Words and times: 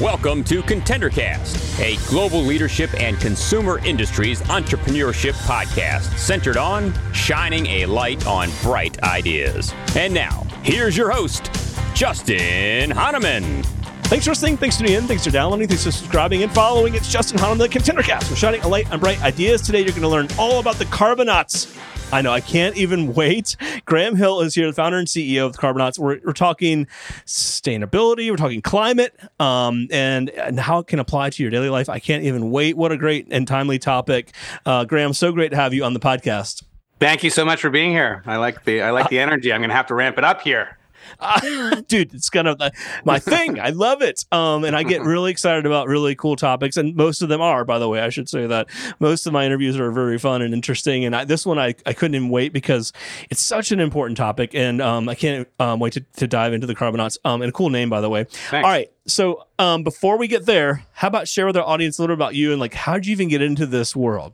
Welcome 0.00 0.44
to 0.44 0.62
ContenderCast, 0.62 1.80
a 1.80 1.96
global 2.08 2.40
leadership 2.40 2.94
and 3.00 3.18
consumer 3.18 3.84
industries 3.84 4.42
entrepreneurship 4.42 5.32
podcast 5.48 6.16
centered 6.16 6.56
on 6.56 6.94
shining 7.12 7.66
a 7.66 7.86
light 7.86 8.28
on 8.28 8.48
bright 8.62 9.02
ideas. 9.02 9.74
And 9.96 10.14
now, 10.14 10.46
here's 10.62 10.96
your 10.96 11.10
host, 11.10 11.50
Justin 11.94 12.90
Honaman. 12.90 13.64
Thanks 14.04 14.24
for 14.24 14.30
listening. 14.30 14.56
Thanks 14.56 14.76
for 14.76 14.84
tuning 14.84 15.02
in. 15.02 15.08
Thanks 15.08 15.24
for 15.24 15.32
downloading. 15.32 15.66
Thanks 15.66 15.82
for 15.82 15.90
subscribing 15.90 16.44
and 16.44 16.52
following. 16.52 16.94
It's 16.94 17.10
Justin 17.10 17.38
Honaman, 17.38 17.58
the 17.58 17.68
ContenderCast. 17.68 18.30
We're 18.30 18.36
shining 18.36 18.60
a 18.60 18.68
light 18.68 18.88
on 18.92 19.00
bright 19.00 19.20
ideas. 19.22 19.62
Today, 19.62 19.80
you're 19.80 19.88
going 19.88 20.02
to 20.02 20.08
learn 20.08 20.28
all 20.38 20.60
about 20.60 20.76
the 20.76 20.84
Carbonauts. 20.84 21.76
I 22.12 22.22
know, 22.22 22.32
I 22.32 22.40
can't 22.40 22.76
even 22.76 23.14
wait. 23.14 23.56
Graham 23.84 24.16
Hill 24.16 24.40
is 24.40 24.54
here, 24.54 24.66
the 24.66 24.72
founder 24.72 24.98
and 24.98 25.08
CEO 25.08 25.46
of 25.46 25.52
the 25.52 25.58
Carbonauts. 25.58 25.98
We're, 25.98 26.20
we're 26.24 26.32
talking 26.32 26.86
sustainability, 27.26 28.30
we're 28.30 28.36
talking 28.36 28.62
climate, 28.62 29.18
um, 29.40 29.88
and, 29.90 30.30
and 30.30 30.60
how 30.60 30.78
it 30.78 30.86
can 30.86 30.98
apply 30.98 31.30
to 31.30 31.42
your 31.42 31.50
daily 31.50 31.70
life. 31.70 31.88
I 31.88 31.98
can't 31.98 32.24
even 32.24 32.50
wait. 32.50 32.76
What 32.76 32.92
a 32.92 32.96
great 32.96 33.28
and 33.30 33.46
timely 33.48 33.78
topic. 33.78 34.32
Uh, 34.64 34.84
Graham, 34.84 35.12
so 35.12 35.32
great 35.32 35.50
to 35.50 35.56
have 35.56 35.74
you 35.74 35.84
on 35.84 35.94
the 35.94 36.00
podcast. 36.00 36.62
Thank 37.00 37.24
you 37.24 37.30
so 37.30 37.44
much 37.44 37.60
for 37.60 37.70
being 37.70 37.90
here. 37.90 38.22
I 38.24 38.36
like 38.36 38.64
the 38.64 38.80
I 38.82 38.90
like 38.90 39.10
the 39.10 39.18
energy. 39.18 39.52
I'm 39.52 39.60
going 39.60 39.70
to 39.70 39.76
have 39.76 39.88
to 39.88 39.94
ramp 39.94 40.16
it 40.16 40.24
up 40.24 40.40
here. 40.42 40.78
Uh, 41.20 41.80
dude, 41.88 42.14
it's 42.14 42.30
kind 42.30 42.48
of 42.48 42.60
my 43.04 43.18
thing. 43.18 43.60
I 43.60 43.70
love 43.70 44.02
it. 44.02 44.24
Um, 44.32 44.64
and 44.64 44.76
I 44.76 44.82
get 44.82 45.02
really 45.02 45.30
excited 45.30 45.66
about 45.66 45.88
really 45.88 46.14
cool 46.14 46.36
topics, 46.36 46.76
and 46.76 46.94
most 46.94 47.22
of 47.22 47.28
them 47.28 47.40
are, 47.40 47.64
by 47.64 47.78
the 47.78 47.88
way. 47.88 48.00
I 48.00 48.08
should 48.08 48.28
say 48.28 48.46
that 48.46 48.68
most 49.00 49.26
of 49.26 49.32
my 49.32 49.44
interviews 49.44 49.78
are 49.78 49.90
very 49.90 50.18
fun 50.18 50.42
and 50.42 50.54
interesting. 50.54 51.04
And 51.04 51.14
I, 51.14 51.24
this 51.24 51.46
one, 51.46 51.58
I, 51.58 51.74
I 51.86 51.92
couldn't 51.92 52.14
even 52.14 52.28
wait 52.28 52.52
because 52.52 52.92
it's 53.30 53.40
such 53.40 53.72
an 53.72 53.80
important 53.80 54.16
topic, 54.16 54.54
and 54.54 54.80
um, 54.80 55.08
I 55.08 55.14
can't 55.14 55.48
um, 55.58 55.80
wait 55.80 55.94
to, 55.94 56.00
to 56.16 56.26
dive 56.26 56.52
into 56.52 56.66
the 56.66 56.74
Carbonauts. 56.74 57.18
Um, 57.24 57.42
and 57.42 57.48
a 57.48 57.52
cool 57.52 57.70
name, 57.70 57.90
by 57.90 58.00
the 58.00 58.10
way. 58.10 58.24
Thanks. 58.24 58.64
All 58.64 58.70
right. 58.70 58.90
So 59.06 59.46
um, 59.58 59.82
before 59.82 60.16
we 60.16 60.28
get 60.28 60.46
there, 60.46 60.84
how 60.92 61.08
about 61.08 61.28
share 61.28 61.46
with 61.46 61.56
our 61.56 61.64
audience 61.64 61.98
a 61.98 62.02
little 62.02 62.14
about 62.14 62.34
you 62.34 62.52
and 62.52 62.60
like 62.60 62.74
how 62.74 62.94
did 62.94 63.06
you 63.06 63.12
even 63.12 63.28
get 63.28 63.42
into 63.42 63.66
this 63.66 63.94
world? 63.94 64.32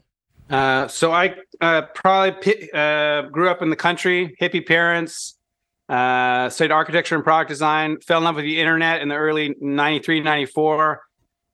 Uh, 0.48 0.88
so 0.88 1.12
I 1.12 1.36
uh, 1.60 1.82
probably 1.94 2.70
uh, 2.72 3.22
grew 3.22 3.48
up 3.48 3.62
in 3.62 3.70
the 3.70 3.76
country, 3.76 4.36
hippie 4.40 4.66
parents, 4.66 5.36
uh, 5.90 6.48
studied 6.48 6.72
architecture 6.72 7.16
and 7.16 7.24
product 7.24 7.48
design, 7.48 7.98
fell 8.00 8.18
in 8.18 8.24
love 8.24 8.36
with 8.36 8.44
the 8.44 8.60
internet 8.60 9.02
in 9.02 9.08
the 9.08 9.16
early 9.16 9.56
93, 9.60 10.20
94, 10.20 11.02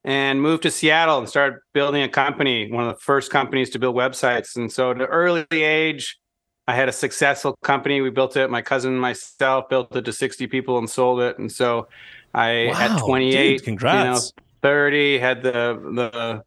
and 0.04 0.42
moved 0.42 0.64
to 0.64 0.70
Seattle 0.70 1.18
and 1.18 1.28
started 1.28 1.58
building 1.72 2.02
a 2.02 2.08
company, 2.08 2.70
one 2.70 2.86
of 2.86 2.94
the 2.94 3.00
first 3.00 3.30
companies 3.30 3.70
to 3.70 3.78
build 3.78 3.96
websites. 3.96 4.54
And 4.56 4.70
so 4.70 4.90
at 4.90 4.98
an 4.98 5.06
early 5.06 5.46
age, 5.50 6.18
I 6.68 6.74
had 6.74 6.88
a 6.88 6.92
successful 6.92 7.56
company. 7.62 8.00
We 8.02 8.10
built 8.10 8.36
it. 8.36 8.50
My 8.50 8.60
cousin 8.60 8.92
and 8.92 9.00
myself 9.00 9.68
built 9.70 9.96
it 9.96 10.04
to 10.04 10.12
60 10.12 10.46
people 10.48 10.78
and 10.78 10.90
sold 10.90 11.20
it. 11.20 11.38
And 11.38 11.50
so 11.50 11.88
I 12.34 12.66
Wow, 12.66 12.96
at 12.96 12.98
28, 12.98 13.58
dude, 13.58 13.64
congrats. 13.64 14.04
you 14.04 14.42
know, 14.42 14.44
30, 14.62 15.18
had 15.18 15.42
the 15.42 15.80
the 15.94 16.42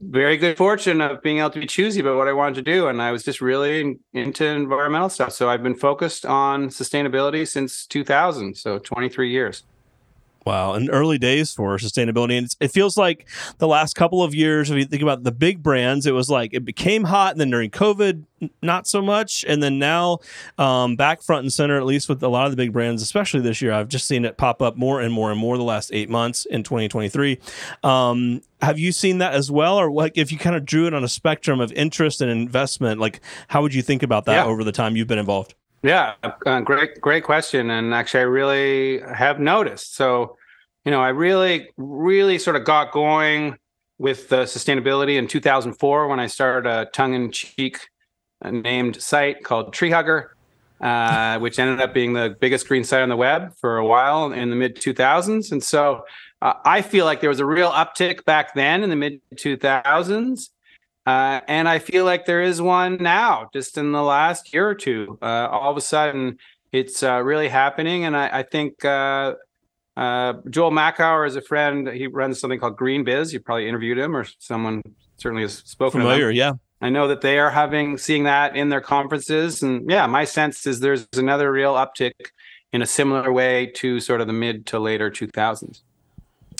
very 0.00 0.36
good 0.36 0.56
fortune 0.56 1.00
of 1.00 1.22
being 1.22 1.38
able 1.38 1.50
to 1.50 1.60
be 1.60 1.66
choosy 1.66 2.00
about 2.00 2.16
what 2.16 2.28
I 2.28 2.32
wanted 2.32 2.56
to 2.56 2.62
do. 2.62 2.88
And 2.88 3.00
I 3.00 3.12
was 3.12 3.24
just 3.24 3.40
really 3.40 3.80
in, 3.80 4.00
into 4.12 4.46
environmental 4.46 5.08
stuff. 5.08 5.32
So 5.32 5.48
I've 5.48 5.62
been 5.62 5.74
focused 5.74 6.26
on 6.26 6.68
sustainability 6.68 7.46
since 7.46 7.86
2000. 7.86 8.56
So 8.56 8.78
23 8.78 9.30
years. 9.30 9.64
Wow, 10.46 10.74
and 10.74 10.88
early 10.92 11.18
days 11.18 11.52
for 11.52 11.76
sustainability, 11.76 12.36
and 12.38 12.46
it's, 12.46 12.56
it 12.60 12.68
feels 12.68 12.96
like 12.96 13.26
the 13.58 13.66
last 13.66 13.96
couple 13.96 14.22
of 14.22 14.32
years. 14.32 14.70
If 14.70 14.76
you 14.76 14.84
think 14.84 15.02
about 15.02 15.24
the 15.24 15.32
big 15.32 15.60
brands, 15.60 16.06
it 16.06 16.12
was 16.12 16.30
like 16.30 16.54
it 16.54 16.64
became 16.64 17.02
hot, 17.02 17.32
and 17.32 17.40
then 17.40 17.50
during 17.50 17.68
COVID, 17.68 18.22
not 18.62 18.86
so 18.86 19.02
much, 19.02 19.44
and 19.48 19.60
then 19.60 19.80
now 19.80 20.20
um, 20.56 20.94
back 20.94 21.20
front 21.20 21.42
and 21.42 21.52
center. 21.52 21.76
At 21.76 21.84
least 21.84 22.08
with 22.08 22.22
a 22.22 22.28
lot 22.28 22.44
of 22.46 22.52
the 22.52 22.56
big 22.56 22.72
brands, 22.72 23.02
especially 23.02 23.40
this 23.40 23.60
year, 23.60 23.72
I've 23.72 23.88
just 23.88 24.06
seen 24.06 24.24
it 24.24 24.36
pop 24.36 24.62
up 24.62 24.76
more 24.76 25.00
and 25.00 25.12
more 25.12 25.32
and 25.32 25.40
more 25.40 25.56
the 25.56 25.64
last 25.64 25.90
eight 25.92 26.08
months 26.08 26.44
in 26.44 26.62
2023. 26.62 27.40
Um, 27.82 28.40
have 28.62 28.78
you 28.78 28.92
seen 28.92 29.18
that 29.18 29.34
as 29.34 29.50
well, 29.50 29.76
or 29.76 29.90
like 29.90 30.16
if 30.16 30.30
you 30.30 30.38
kind 30.38 30.54
of 30.54 30.64
drew 30.64 30.86
it 30.86 30.94
on 30.94 31.02
a 31.02 31.08
spectrum 31.08 31.58
of 31.58 31.72
interest 31.72 32.20
and 32.20 32.30
investment, 32.30 33.00
like 33.00 33.20
how 33.48 33.62
would 33.62 33.74
you 33.74 33.82
think 33.82 34.04
about 34.04 34.26
that 34.26 34.34
Yeah. 34.36 34.44
over 34.44 34.62
the 34.62 34.70
time 34.70 34.94
you've 34.94 35.08
been 35.08 35.18
involved? 35.18 35.54
Yeah, 35.82 36.14
uh, 36.46 36.60
great, 36.60 37.00
great 37.00 37.22
question. 37.22 37.70
And 37.70 37.94
actually, 37.94 38.20
I 38.20 38.24
really 38.24 39.00
have 39.00 39.38
noticed. 39.38 39.94
So, 39.94 40.36
you 40.86 40.92
know, 40.92 41.02
I 41.02 41.08
really, 41.08 41.68
really 41.76 42.38
sort 42.38 42.54
of 42.54 42.64
got 42.64 42.92
going 42.92 43.58
with 43.98 44.28
the 44.28 44.44
sustainability 44.44 45.18
in 45.18 45.26
2004 45.26 46.06
when 46.06 46.20
I 46.20 46.28
started 46.28 46.70
a 46.70 46.86
tongue-in-cheek 46.86 47.80
uh, 48.42 48.50
named 48.50 49.02
site 49.02 49.42
called 49.42 49.72
Tree 49.72 49.90
Hugger, 49.90 50.36
uh, 50.80 51.38
which 51.40 51.58
ended 51.58 51.80
up 51.80 51.92
being 51.92 52.12
the 52.12 52.36
biggest 52.40 52.68
green 52.68 52.84
site 52.84 53.02
on 53.02 53.08
the 53.08 53.16
web 53.16 53.52
for 53.56 53.78
a 53.78 53.84
while 53.84 54.32
in 54.32 54.48
the 54.48 54.54
mid 54.54 54.76
2000s. 54.76 55.50
And 55.50 55.62
so, 55.62 56.04
uh, 56.40 56.54
I 56.64 56.82
feel 56.82 57.04
like 57.04 57.20
there 57.20 57.30
was 57.30 57.40
a 57.40 57.46
real 57.46 57.72
uptick 57.72 58.24
back 58.24 58.54
then 58.54 58.84
in 58.84 58.90
the 58.90 58.96
mid 58.96 59.20
2000s. 59.34 60.50
Uh, 61.04 61.40
and 61.48 61.68
I 61.68 61.80
feel 61.80 62.04
like 62.04 62.26
there 62.26 62.42
is 62.42 62.62
one 62.62 62.98
now, 63.00 63.48
just 63.52 63.76
in 63.76 63.90
the 63.90 64.02
last 64.02 64.52
year 64.54 64.68
or 64.68 64.74
two. 64.74 65.18
Uh, 65.20 65.48
all 65.50 65.70
of 65.70 65.76
a 65.76 65.80
sudden, 65.80 66.38
it's 66.70 67.02
uh, 67.02 67.22
really 67.22 67.48
happening. 67.48 68.04
And 68.04 68.16
I, 68.16 68.40
I 68.40 68.42
think 68.44 68.84
uh, 69.96 70.34
Joel 70.50 70.72
Makower 70.72 71.26
is 71.26 71.36
a 71.36 71.40
friend. 71.40 71.88
He 71.88 72.06
runs 72.06 72.38
something 72.38 72.60
called 72.60 72.76
Green 72.76 73.04
Biz. 73.04 73.32
You 73.32 73.40
probably 73.40 73.68
interviewed 73.68 73.98
him, 73.98 74.16
or 74.16 74.26
someone 74.38 74.82
certainly 75.16 75.42
has 75.42 75.54
spoken 75.58 76.00
to 76.00 76.06
Familiar, 76.06 76.30
yeah. 76.30 76.52
I 76.82 76.90
know 76.90 77.08
that 77.08 77.22
they 77.22 77.38
are 77.38 77.50
having 77.50 77.96
seeing 77.96 78.24
that 78.24 78.54
in 78.54 78.68
their 78.68 78.82
conferences. 78.82 79.62
And 79.62 79.90
yeah, 79.90 80.06
my 80.06 80.24
sense 80.24 80.66
is 80.66 80.80
there's 80.80 81.06
another 81.16 81.50
real 81.50 81.74
uptick 81.74 82.12
in 82.72 82.82
a 82.82 82.86
similar 82.86 83.32
way 83.32 83.66
to 83.76 84.00
sort 84.00 84.20
of 84.20 84.26
the 84.26 84.32
mid 84.34 84.66
to 84.66 84.78
later 84.78 85.10
2000s. 85.10 85.80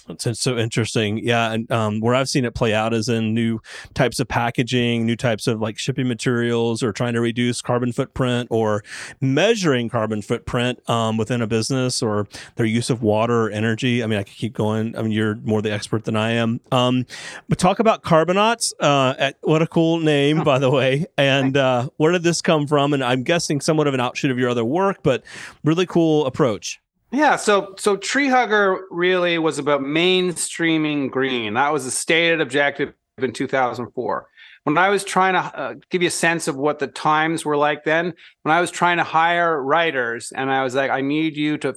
It's, 0.09 0.41
so 0.41 0.59
interesting. 0.59 1.19
Yeah. 1.19 1.53
And 1.53 1.71
um, 1.73 2.01
where 2.01 2.15
I've 2.15 2.29
seen 2.29 2.45
it 2.45 2.55
play 2.55 2.75
out 2.75 2.93
is 2.93 3.09
in 3.09 3.35
new 3.35 3.61
types 3.95 4.21
of 4.21 4.29
packaging, 4.29 5.07
new 5.07 5.17
types 5.17 5.47
of 5.47 5.61
like 5.61 5.79
shipping 5.79 6.09
materials, 6.09 6.83
or 6.83 6.93
trying 6.93 7.15
to 7.15 7.21
reduce 7.21 7.63
carbon 7.63 7.93
footprint 7.93 8.49
or 8.51 8.85
measuring 9.21 9.89
carbon 9.89 10.23
footprint 10.23 10.89
um, 10.89 11.17
within 11.17 11.43
a 11.43 11.47
business 11.47 12.03
or 12.03 12.29
their 12.57 12.67
use 12.67 12.91
of 12.91 13.03
water 13.03 13.47
or 13.47 13.51
energy. 13.51 14.03
I 14.03 14.07
mean, 14.07 14.19
I 14.19 14.23
could 14.23 14.37
keep 14.37 14.53
going. 14.53 14.97
I 14.97 15.03
mean, 15.03 15.13
you're 15.13 15.37
more 15.37 15.63
the 15.63 15.73
expert 15.73 16.05
than 16.05 16.17
I 16.17 16.33
am. 16.33 16.61
Um, 16.71 17.07
but 17.49 17.59
talk 17.59 17.79
about 17.79 18.03
Carbonauts. 18.03 18.73
Uh, 18.79 19.15
at, 19.19 19.37
what 19.43 19.63
a 19.63 19.67
cool 19.67 19.99
name, 19.99 20.45
by 20.45 20.59
the 20.59 20.71
way. 20.71 21.07
And 21.17 21.57
uh, 21.57 21.89
where 21.97 22.13
did 22.13 22.23
this 22.23 22.43
come 22.43 22.67
from? 22.67 22.93
And 22.93 23.03
I'm 23.03 23.23
guessing 23.23 23.61
somewhat 23.61 23.87
of 23.87 23.95
an 23.95 24.01
outshoot 24.01 24.31
of 24.31 24.39
your 24.39 24.51
other 24.51 24.65
work, 24.65 24.99
but 25.03 25.25
really 25.65 25.87
cool 25.87 26.27
approach. 26.27 26.81
Yeah, 27.13 27.37
so 27.37 27.75
so 27.79 27.97
Tree 27.97 28.29
Hugger 28.29 28.85
really 28.91 29.39
was 29.39 29.59
about 29.59 29.81
mainstreaming 29.81 31.11
green. 31.11 31.55
That 31.55 31.73
was 31.73 31.87
a 31.87 31.91
stated 31.91 32.41
objective 32.41 32.95
in 33.19 33.33
2004. 33.33 34.29
When 34.65 34.77
I 34.77 34.89
was 34.89 35.05
trying 35.05 35.35
to 35.35 35.59
uh, 35.59 35.75
give 35.91 36.03
you 36.03 36.09
a 36.09 36.11
sense 36.11 36.49
of 36.49 36.57
what 36.57 36.81
the 36.81 36.89
times 36.89 37.45
were 37.45 37.57
like 37.57 37.85
then, 37.85 38.13
when 38.43 38.55
I 38.55 38.61
was 38.61 38.73
trying 38.73 38.97
to 38.97 39.05
hire 39.05 39.63
writers, 39.63 40.33
and 40.35 40.51
I 40.51 40.65
was 40.65 40.75
like, 40.75 40.91
I 40.91 41.01
need 41.01 41.37
you 41.37 41.57
to 41.59 41.75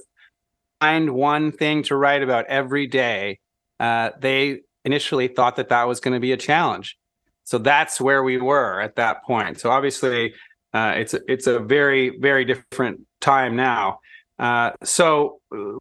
find 0.80 1.10
one 1.10 1.52
thing 1.52 1.84
to 1.84 1.96
write 1.96 2.22
about 2.22 2.46
every 2.46 2.88
day. 2.88 3.38
Uh, 3.78 4.10
they 4.18 4.62
initially 4.84 5.28
thought 5.28 5.56
that 5.56 5.68
that 5.68 5.86
was 5.86 6.00
going 6.00 6.14
to 6.14 6.20
be 6.20 6.32
a 6.32 6.36
challenge. 6.36 6.98
So 7.44 7.58
that's 7.58 8.00
where 8.00 8.24
we 8.24 8.38
were 8.38 8.80
at 8.80 8.96
that 8.96 9.22
point. 9.24 9.60
So 9.60 9.70
obviously, 9.70 10.34
uh, 10.72 10.94
it's 10.96 11.14
it's 11.28 11.46
a 11.46 11.60
very 11.60 12.18
very 12.18 12.44
different 12.44 13.00
time 13.20 13.56
now. 13.56 14.00
Uh, 14.40 14.72
so 14.82 15.38
uh, 15.54 15.76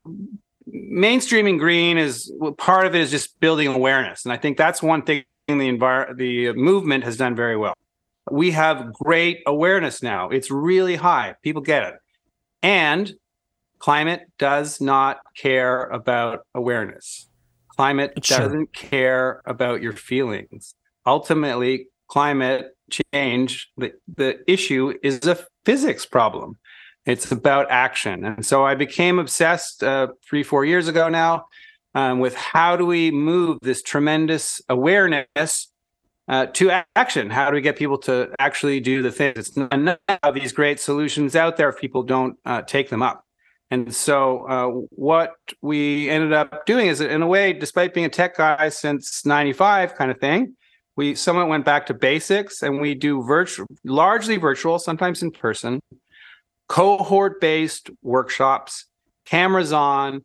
mainstreaming 0.68 1.58
green 1.58 1.98
is 1.98 2.32
part 2.58 2.86
of 2.86 2.94
it 2.94 3.00
is 3.00 3.10
just 3.10 3.40
building 3.40 3.68
awareness, 3.68 4.26
and 4.26 4.34
I 4.34 4.38
think 4.38 4.58
that's 4.58 4.84
one 4.84 5.02
thing 5.02 5.24
the 5.48 5.54
envir- 5.56 6.16
the 6.18 6.52
movement 6.54 7.06
has 7.06 7.16
done 7.16 7.36
very 7.36 7.56
well. 7.56 7.74
We 8.30 8.52
have 8.52 8.94
great 8.94 9.42
awareness 9.48 10.04
now; 10.04 10.28
it's 10.30 10.52
really 10.52 10.98
high. 10.98 11.36
People 11.42 11.62
get 11.62 11.84
it, 11.84 11.96
and 12.62 13.14
climate 13.80 14.24
does 14.38 14.82
not 14.82 15.20
care 15.38 15.86
about 15.86 16.42
awareness. 16.54 17.30
Climate 17.78 18.12
Sure. 18.22 18.40
doesn't 18.40 18.74
care 18.74 19.42
about 19.46 19.82
your 19.82 19.94
feelings. 19.94 20.76
Ultimately, 21.06 21.88
climate 22.10 22.76
change 23.14 23.72
the, 23.78 23.94
the 24.18 24.40
issue 24.52 24.94
is 25.02 25.26
a 25.26 25.38
physics 25.64 26.06
problem 26.06 26.58
it's 27.10 27.32
about 27.32 27.70
action. 27.70 28.24
And 28.24 28.46
so 28.46 28.64
i 28.64 28.76
became 28.76 29.20
obsessed 29.20 29.84
uh, 29.84 30.08
three 30.28 30.44
four 30.44 30.64
years 30.64 30.88
ago 30.88 31.10
now 31.10 31.46
um, 31.96 32.20
with 32.20 32.36
how 32.36 32.76
do 32.76 32.86
we 32.86 33.12
move 33.12 33.58
this 33.62 33.82
tremendous 33.82 34.62
awareness 34.70 35.72
uh, 36.28 36.46
to 36.48 36.84
action? 36.96 37.32
How 37.32 37.50
do 37.50 37.56
we 37.56 37.62
get 37.62 37.76
people 37.76 37.98
to 38.00 38.30
actually 38.38 38.80
do 38.80 39.02
the 39.02 39.12
things 39.12 39.38
it's 39.38 39.58
not 39.58 39.74
enough 39.74 39.98
have 40.08 40.36
these 40.36 40.54
great 40.54 40.80
solutions 40.80 41.36
out 41.36 41.58
there 41.58 41.70
if 41.70 41.80
people 41.80 42.04
don't 42.04 42.38
uh, 42.46 42.62
take 42.62 42.90
them 42.90 43.02
up. 43.02 43.26
And 43.72 43.94
so 43.94 44.48
uh, 44.48 44.68
what 44.92 45.34
we 45.62 46.10
ended 46.10 46.34
up 46.34 46.66
doing 46.66 46.88
is 46.88 47.02
in 47.02 47.22
a 47.22 47.28
way 47.28 47.54
despite 47.54 47.94
being 47.94 48.06
a 48.06 48.10
tech 48.10 48.38
guy 48.38 48.70
since 48.70 49.26
95 49.26 49.96
kind 49.96 50.12
of 50.12 50.20
thing 50.20 50.56
we 50.96 51.16
somewhat 51.16 51.48
went 51.48 51.64
back 51.64 51.86
to 51.86 51.94
basics 51.94 52.62
and 52.62 52.82
we 52.82 52.94
do 52.94 53.24
virtual 53.24 53.68
largely 53.86 54.36
virtual 54.36 54.78
sometimes 54.78 55.24
in 55.24 55.32
person 55.32 55.80
cohort 56.70 57.42
based 57.42 57.90
workshops, 58.02 58.86
cameras 59.26 59.74
on, 59.74 60.24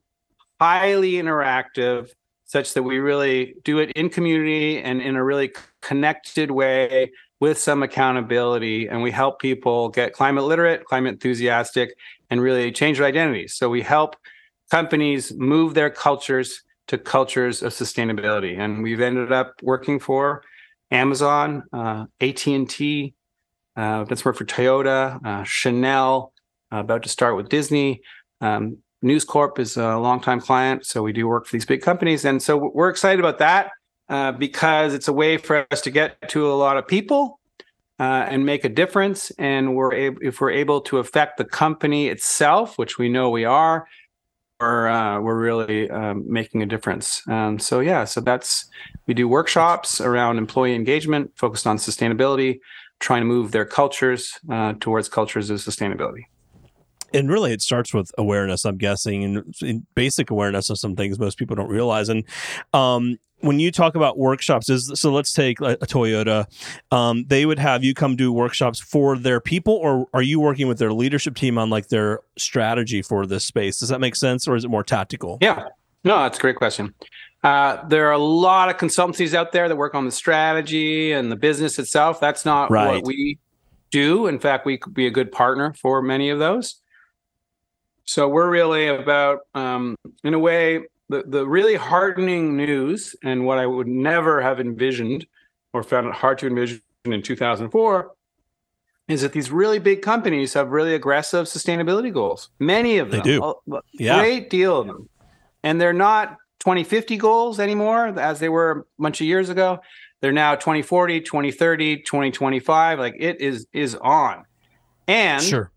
highly 0.61 1.15
interactive, 1.15 2.11
such 2.45 2.75
that 2.75 2.85
we 2.85 2.99
really 2.99 3.57
do 3.65 3.79
it 3.79 3.91
in 3.93 4.09
community 4.09 4.81
and 4.81 5.03
in 5.03 5.17
a 5.17 5.25
really 5.25 5.53
connected 5.83 6.53
way 6.53 7.11
with 7.41 7.59
some 7.59 7.83
accountability. 7.83 8.87
And 8.87 9.03
we 9.03 9.11
help 9.11 9.41
people 9.41 9.89
get 9.89 10.13
climate 10.13 10.45
literate, 10.45 10.85
climate 10.85 11.15
enthusiastic, 11.15 11.97
and 12.31 12.41
really 12.41 12.71
change 12.71 12.99
their 12.99 13.07
identities. 13.07 13.55
So 13.55 13.69
we 13.69 13.83
help 13.83 14.15
companies 14.71 15.33
move 15.35 15.75
their 15.75 15.91
cultures 15.91 16.63
to 16.89 16.99
cultures 16.99 17.63
of 17.63 17.73
sustainability. 17.73 18.59
And 18.59 18.83
we've 18.83 19.01
ended 19.01 19.33
up 19.33 19.55
working 19.63 19.99
for 19.99 20.43
Amazon, 20.91 21.65
uh, 21.73 22.05
AT&T, 22.21 23.15
uh, 23.77 24.05
that's 24.05 24.25
worked 24.25 24.39
for 24.39 24.45
Toyota, 24.45 25.25
uh, 25.25 25.43
Chanel, 25.45 26.33
about 26.81 27.03
to 27.03 27.09
start 27.09 27.37
with 27.37 27.49
Disney. 27.49 28.03
Um, 28.41 28.79
News 29.03 29.25
Corp 29.25 29.59
is 29.59 29.77
a 29.77 29.99
longtime 29.99 30.41
client, 30.41 30.87
so 30.87 31.03
we 31.03 31.13
do 31.13 31.29
work 31.29 31.47
for 31.47 31.53
these 31.53 31.67
big 31.67 31.83
companies, 31.83 32.25
and 32.25 32.43
so 32.43 32.71
we're 32.75 32.89
excited 32.89 33.21
about 33.21 33.39
that 33.39 33.71
uh, 34.09 34.33
because 34.33 34.95
it's 34.95 35.09
a 35.09 35.13
way 35.13 35.37
for 35.37 35.67
us 35.71 35.83
to 35.83 35.91
get 35.91 36.29
to 36.31 36.51
a 36.51 36.55
lot 36.55 36.77
of 36.77 36.87
people 36.87 37.39
uh, 38.01 38.27
and 38.29 38.47
make 38.47 38.65
a 38.65 38.69
difference. 38.69 39.31
And 39.33 39.77
we're 39.77 39.93
able, 39.93 40.19
if 40.23 40.41
we're 40.41 40.53
able 40.53 40.81
to 40.83 40.99
affect 40.99 41.37
the 41.37 41.45
company 41.45 42.09
itself, 42.09 42.79
which 42.79 42.99
we 42.99 43.09
know 43.09 43.31
we 43.31 43.45
are, 43.45 43.87
we're 44.61 44.89
uh, 44.89 45.21
we're 45.21 45.39
really 45.39 45.91
um, 45.91 46.25
making 46.27 46.63
a 46.63 46.67
difference. 46.67 47.23
Um, 47.29 47.59
so 47.59 47.81
yeah, 47.81 48.05
so 48.05 48.21
that's 48.21 48.67
we 49.07 49.15
do 49.15 49.29
workshops 49.29 50.01
around 50.01 50.39
employee 50.39 50.75
engagement, 50.75 51.33
focused 51.37 51.67
on 51.67 51.77
sustainability, 51.77 52.61
trying 53.01 53.21
to 53.21 53.27
move 53.27 53.53
their 53.53 53.67
cultures 53.67 54.39
uh, 54.51 54.75
towards 54.81 55.09
cultures 55.09 55.51
of 55.51 55.59
sustainability 55.59 56.25
and 57.15 57.31
really 57.31 57.53
it 57.53 57.63
starts 57.63 57.95
with 57.95 58.11
awareness 58.19 58.65
i'm 58.65 58.77
guessing 58.77 59.25
and 59.25 59.87
basic 59.95 60.31
awareness 60.31 60.69
of 60.69 60.79
some 60.79 60.95
things 60.95 61.19
most 61.19 61.39
people 61.39 61.57
don't 61.57 61.71
realize 61.71 62.09
and 62.09 62.25
um, 62.73 63.19
when 63.45 63.61
you 63.61 63.71
talk 63.71 63.95
about 63.95 64.17
workshops 64.19 64.69
is 64.69 64.91
so 64.95 65.13
let's 65.13 65.33
take 65.33 65.61
a, 65.61 65.73
a 65.73 65.87
toyota 65.87 66.47
um, 66.91 67.25
they 67.27 67.47
would 67.47 67.59
have 67.59 67.85
you 67.85 67.95
come 67.95 68.17
do 68.17 68.33
workshops 68.33 68.81
for 68.81 69.17
their 69.17 69.41
people 69.41 69.75
or 69.75 70.07
are 70.15 70.23
you 70.23 70.41
working 70.41 70.67
with 70.67 70.79
their 70.79 70.93
leadership 70.93 71.35
team 71.37 71.59
on 71.59 71.71
like 71.71 71.89
their 71.89 72.21
strategy 72.37 73.03
for 73.03 73.27
this 73.27 73.45
space? 73.45 73.79
Does 73.79 73.91
that 73.91 74.01
make 74.01 74.17
sense 74.17 74.49
or 74.49 74.57
is 74.57 74.65
it 74.65 74.69
more 74.69 74.85
tactical? 74.85 75.39
Yeah. 75.41 75.69
No 76.05 76.19
that's 76.19 76.39
a 76.39 76.41
great 76.41 76.57
question. 76.57 76.95
Uh, 77.43 77.87
there 77.89 78.09
are 78.09 78.13
a 78.13 78.19
lot 78.19 78.71
of 78.71 78.79
consultancies 78.79 79.35
out 79.35 79.53
there 79.53 79.69
that 79.69 79.77
work 79.77 79.95
on 79.95 80.07
the 80.07 80.13
strategy 80.13 81.13
and 81.13 81.31
the 81.31 81.37
business 81.37 81.79
itself. 81.79 82.19
That's 82.19 82.47
not 82.47 82.71
right. 82.71 82.95
what 82.95 83.05
we 83.05 83.39
do. 83.91 84.27
In 84.27 84.39
fact 84.39 84.65
we 84.65 84.79
could 84.79 84.95
be 84.95 85.07
a 85.07 85.11
good 85.11 85.31
partner 85.31 85.75
for 85.75 86.01
many 86.01 86.31
of 86.31 86.39
those 86.39 86.81
so 88.05 88.29
we're 88.29 88.51
really 88.51 88.89
about, 88.89 89.41
um, 89.55 89.97
in 90.23 90.35
a 90.35 90.39
way, 90.39 90.81
the, 91.09 91.25
the 91.27 91.47
really 91.47 91.75
hardening 91.75 92.57
news 92.57 93.15
and 93.23 93.45
what 93.47 93.59
I 93.59 93.67
would 93.67 93.87
never 93.87 94.41
have 94.41 94.61
envisioned 94.61 95.27
or 95.73 95.83
found 95.83 96.07
it 96.07 96.15
hard 96.15 96.39
to 96.39 96.47
envision 96.47 96.83
in 97.05 97.23
2004 97.23 98.11
is 99.09 99.21
that 99.21 99.33
these 99.33 99.51
really 99.51 99.79
big 99.79 100.01
companies 100.01 100.55
have 100.55 100.71
really 100.71 100.95
aggressive 100.95 101.47
sustainability 101.47 102.13
goals. 102.13 102.49
Many 102.59 102.99
of 102.99 103.11
them. 103.11 103.23
They 103.23 103.33
do. 103.33 103.55
A 103.73 103.81
yeah. 103.93 104.19
great 104.19 104.49
deal 104.49 104.81
of 104.81 104.87
them. 104.87 105.09
And 105.63 105.81
they're 105.81 105.93
not 105.93 106.39
2050 106.61 107.19
goals 107.19 107.61
anymore 107.61 108.19
as 108.19 108.41
they 108.41 108.49
were 108.49 108.87
a 108.99 109.03
bunch 109.03 109.21
of 109.21 109.27
years 109.27 109.51
ago. 109.51 109.81
They're 110.21 110.33
now 110.33 110.55
2040, 110.55 111.21
2030, 111.21 111.99
2025. 111.99 112.99
Like 112.99 113.17
it 113.19 113.43
is 113.43 113.67
is 113.75 113.95
on. 113.95 114.45
And 115.07 115.43
sure 115.43 115.71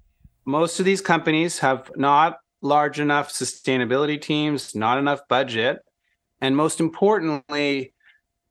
most 0.47 0.79
of 0.79 0.85
these 0.85 1.01
companies 1.01 1.59
have 1.59 1.91
not 1.97 2.39
large 2.61 2.99
enough 2.99 3.29
sustainability 3.29 4.19
teams, 4.19 4.73
not 4.73 4.97
enough 4.97 5.19
budget, 5.27 5.79
and 6.39 6.55
most 6.55 6.79
importantly, 6.79 7.93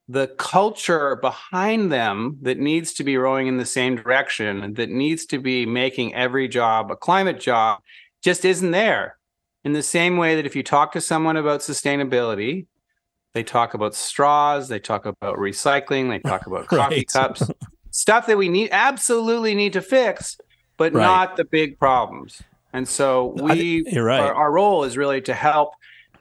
the 0.06 0.28
culture 0.38 1.16
behind 1.16 1.90
them 1.90 2.38
that 2.43 2.58
needs 2.58 2.93
to 2.93 3.02
be 3.02 3.16
rowing 3.16 3.46
in 3.46 3.56
the 3.56 3.64
same 3.64 3.96
direction, 3.96 4.75
that 4.75 4.90
needs 4.90 5.25
to 5.26 5.38
be 5.38 5.64
making 5.64 6.14
every 6.14 6.46
job 6.46 6.90
a 6.90 6.96
climate 6.96 7.40
job, 7.40 7.81
just 8.22 8.44
isn't 8.44 8.70
there. 8.70 9.16
In 9.64 9.72
the 9.72 9.82
same 9.82 10.19
way 10.19 10.37
that 10.37 10.46
if 10.46 10.54
you 10.54 10.62
talk 10.62 10.93
to 10.93 11.00
someone 11.00 11.37
about 11.37 11.60
sustainability, 11.60 12.66
they 13.32 13.43
talk 13.43 13.75
about 13.75 13.94
straws, 13.94 14.69
they 14.69 14.78
talk 14.78 15.06
about 15.06 15.38
recycling, 15.38 16.10
they 16.10 16.20
talk 16.20 16.46
about 16.46 16.66
coffee 16.69 16.96
right. 16.96 17.08
cups, 17.08 17.50
stuff 17.90 18.26
that 18.26 18.38
we 18.38 18.50
need 18.50 18.69
absolutely 18.70 19.54
need 19.54 19.72
to 19.72 19.82
fix 19.82 20.37
but 20.76 20.93
right. 20.93 21.02
not 21.02 21.37
the 21.37 21.44
big 21.44 21.78
problems. 21.78 22.43
And 22.73 22.87
so 22.87 23.34
we, 23.40 23.84
right. 23.96 24.20
our, 24.20 24.34
our 24.34 24.52
role 24.52 24.84
is 24.84 24.96
really 24.96 25.23
to 25.23 25.34
help 25.34 25.75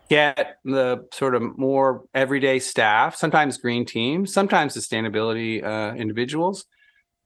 get 0.09 0.59
the 0.63 1.05
sort 1.11 1.35
of 1.35 1.57
more 1.57 2.03
everyday 2.13 2.59
staff, 2.59 3.15
sometimes 3.15 3.57
green 3.57 3.85
teams, 3.85 4.31
sometimes 4.31 4.75
sustainability 4.75 5.63
uh, 5.63 5.95
individuals, 5.95 6.65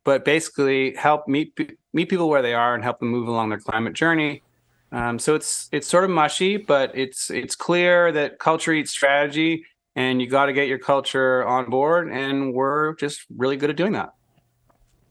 but 0.03 0.25
basically 0.25 0.95
help 0.95 1.27
meet 1.27 1.57
meet 1.93 2.09
people 2.09 2.29
where 2.29 2.41
they 2.41 2.53
are 2.53 2.73
and 2.73 2.83
help 2.83 2.99
them 2.99 3.09
move 3.09 3.27
along 3.27 3.49
their 3.49 3.59
climate 3.59 3.93
journey. 3.93 4.41
Um, 4.91 5.19
so 5.19 5.35
it's 5.35 5.69
it's 5.71 5.87
sort 5.87 6.03
of 6.03 6.09
mushy, 6.09 6.57
but 6.57 6.97
it's 6.97 7.29
it's 7.29 7.55
clear 7.55 8.11
that 8.11 8.39
culture 8.39 8.73
eats 8.73 8.91
strategy, 8.91 9.65
and 9.95 10.21
you 10.21 10.27
got 10.27 10.45
to 10.45 10.53
get 10.53 10.67
your 10.67 10.79
culture 10.79 11.45
on 11.45 11.69
board, 11.69 12.09
and 12.11 12.53
we're 12.53 12.95
just 12.95 13.25
really 13.35 13.57
good 13.57 13.69
at 13.69 13.75
doing 13.75 13.93
that. 13.93 14.13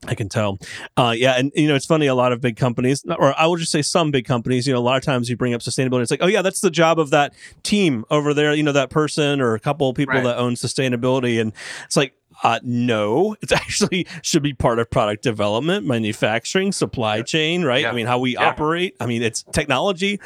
I 0.09 0.15
can 0.15 0.29
tell. 0.29 0.59
Uh, 0.97 1.15
yeah. 1.17 1.35
And, 1.35 1.53
you 1.55 1.69
know, 1.69 1.75
it's 1.75 1.87
funny, 1.87 2.07
a 2.07 2.15
lot 2.15 2.33
of 2.33 2.41
big 2.41 2.57
companies, 2.57 3.05
or 3.19 3.39
I 3.39 3.47
will 3.47 3.57
just 3.57 3.71
say 3.71 3.83
some 3.83 4.11
big 4.11 4.25
companies, 4.25 4.67
you 4.67 4.73
know, 4.73 4.79
a 4.79 4.81
lot 4.81 4.97
of 4.97 5.03
times 5.03 5.29
you 5.29 5.37
bring 5.37 5.53
up 5.53 5.61
sustainability. 5.61 6.03
It's 6.03 6.11
like, 6.11 6.23
oh, 6.23 6.27
yeah, 6.27 6.41
that's 6.41 6.61
the 6.61 6.71
job 6.71 6.99
of 6.99 7.11
that 7.11 7.35
team 7.63 8.07
over 8.11 8.33
there, 8.33 8.55
you 8.55 8.63
know, 8.63 8.73
that 8.73 8.89
person 8.89 9.41
or 9.41 9.55
a 9.55 9.61
couple 9.61 9.89
of 9.89 9.97
people 9.97 10.15
right. 10.15 10.25
that 10.25 10.39
own 10.39 10.55
sustainability. 10.55 11.41
And 11.41 11.53
it's 11.85 11.97
like, 11.97 12.15
uh, 12.43 12.61
no, 12.63 13.37
it 13.43 13.53
actually 13.53 14.07
should 14.23 14.43
be 14.43 14.55
part 14.55 14.79
of 14.79 14.91
product 14.91 15.23
development, 15.23 15.87
manufacturing, 15.87 16.73
supply 16.73 17.21
chain, 17.21 17.65
right? 17.65 17.83
Yeah. 17.83 17.91
I 17.91 17.95
mean, 17.95 18.07
how 18.07 18.19
we 18.19 18.33
yeah. 18.33 18.49
operate. 18.49 18.97
I 19.01 19.07
mean, 19.07 19.23
it's 19.23 19.43
technology. 19.53 20.21